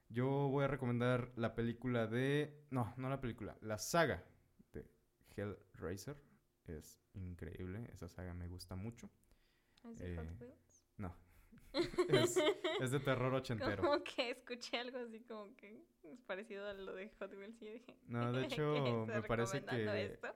[0.10, 2.66] yo voy a recomendar la película de...
[2.70, 4.24] No, no la película, la saga
[4.74, 4.86] de
[5.36, 6.18] Hellraiser.
[6.66, 9.10] Es increíble, esa saga me gusta mucho.
[9.74, 10.71] ¿Es Hot Eh, Wheels?
[10.98, 11.16] No,
[12.10, 12.38] es,
[12.82, 13.82] es de terror ochentero.
[13.84, 17.66] Como que escuché algo así como que es parecido a lo de Hot Wheels y
[17.70, 17.98] dije...
[18.08, 20.04] No, de "¿Qué hecho, me parece que...
[20.06, 20.28] esto?".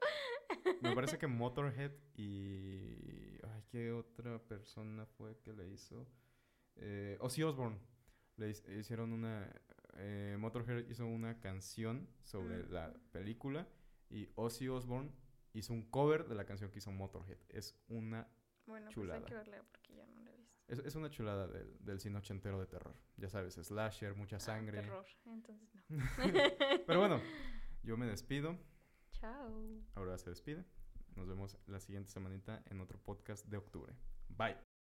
[0.82, 3.38] Me parece que Motorhead y...
[3.44, 6.08] Ay, ¿qué otra persona fue que le hizo?
[6.78, 7.80] Eh, Ozzy Osbourne.
[8.38, 9.50] Le hic- hicieron una...
[9.98, 12.72] eh, Motorhead hizo una canción sobre Mm.
[12.72, 13.68] la película
[14.10, 15.12] y Ozzy Osbourne
[15.54, 17.38] hizo un cover de la canción que hizo Motorhead.
[17.50, 18.28] Es una,
[18.66, 19.22] Bueno, Chulada.
[19.22, 20.25] pues hay que verla porque ya no.
[20.68, 22.96] Es, es una chulada del, del cine ochentero de terror.
[23.18, 24.82] Ya sabes, slasher, mucha Ah, sangre.
[24.82, 25.84] terror, entonces no.
[26.88, 27.22] Pero bueno,
[27.84, 28.58] yo me despido.
[29.12, 29.82] Chao.
[29.96, 30.66] Ahora se despide.
[31.16, 33.94] Nos vemos la siguiente semanita en otro podcast de octubre.
[34.30, 34.75] Bye.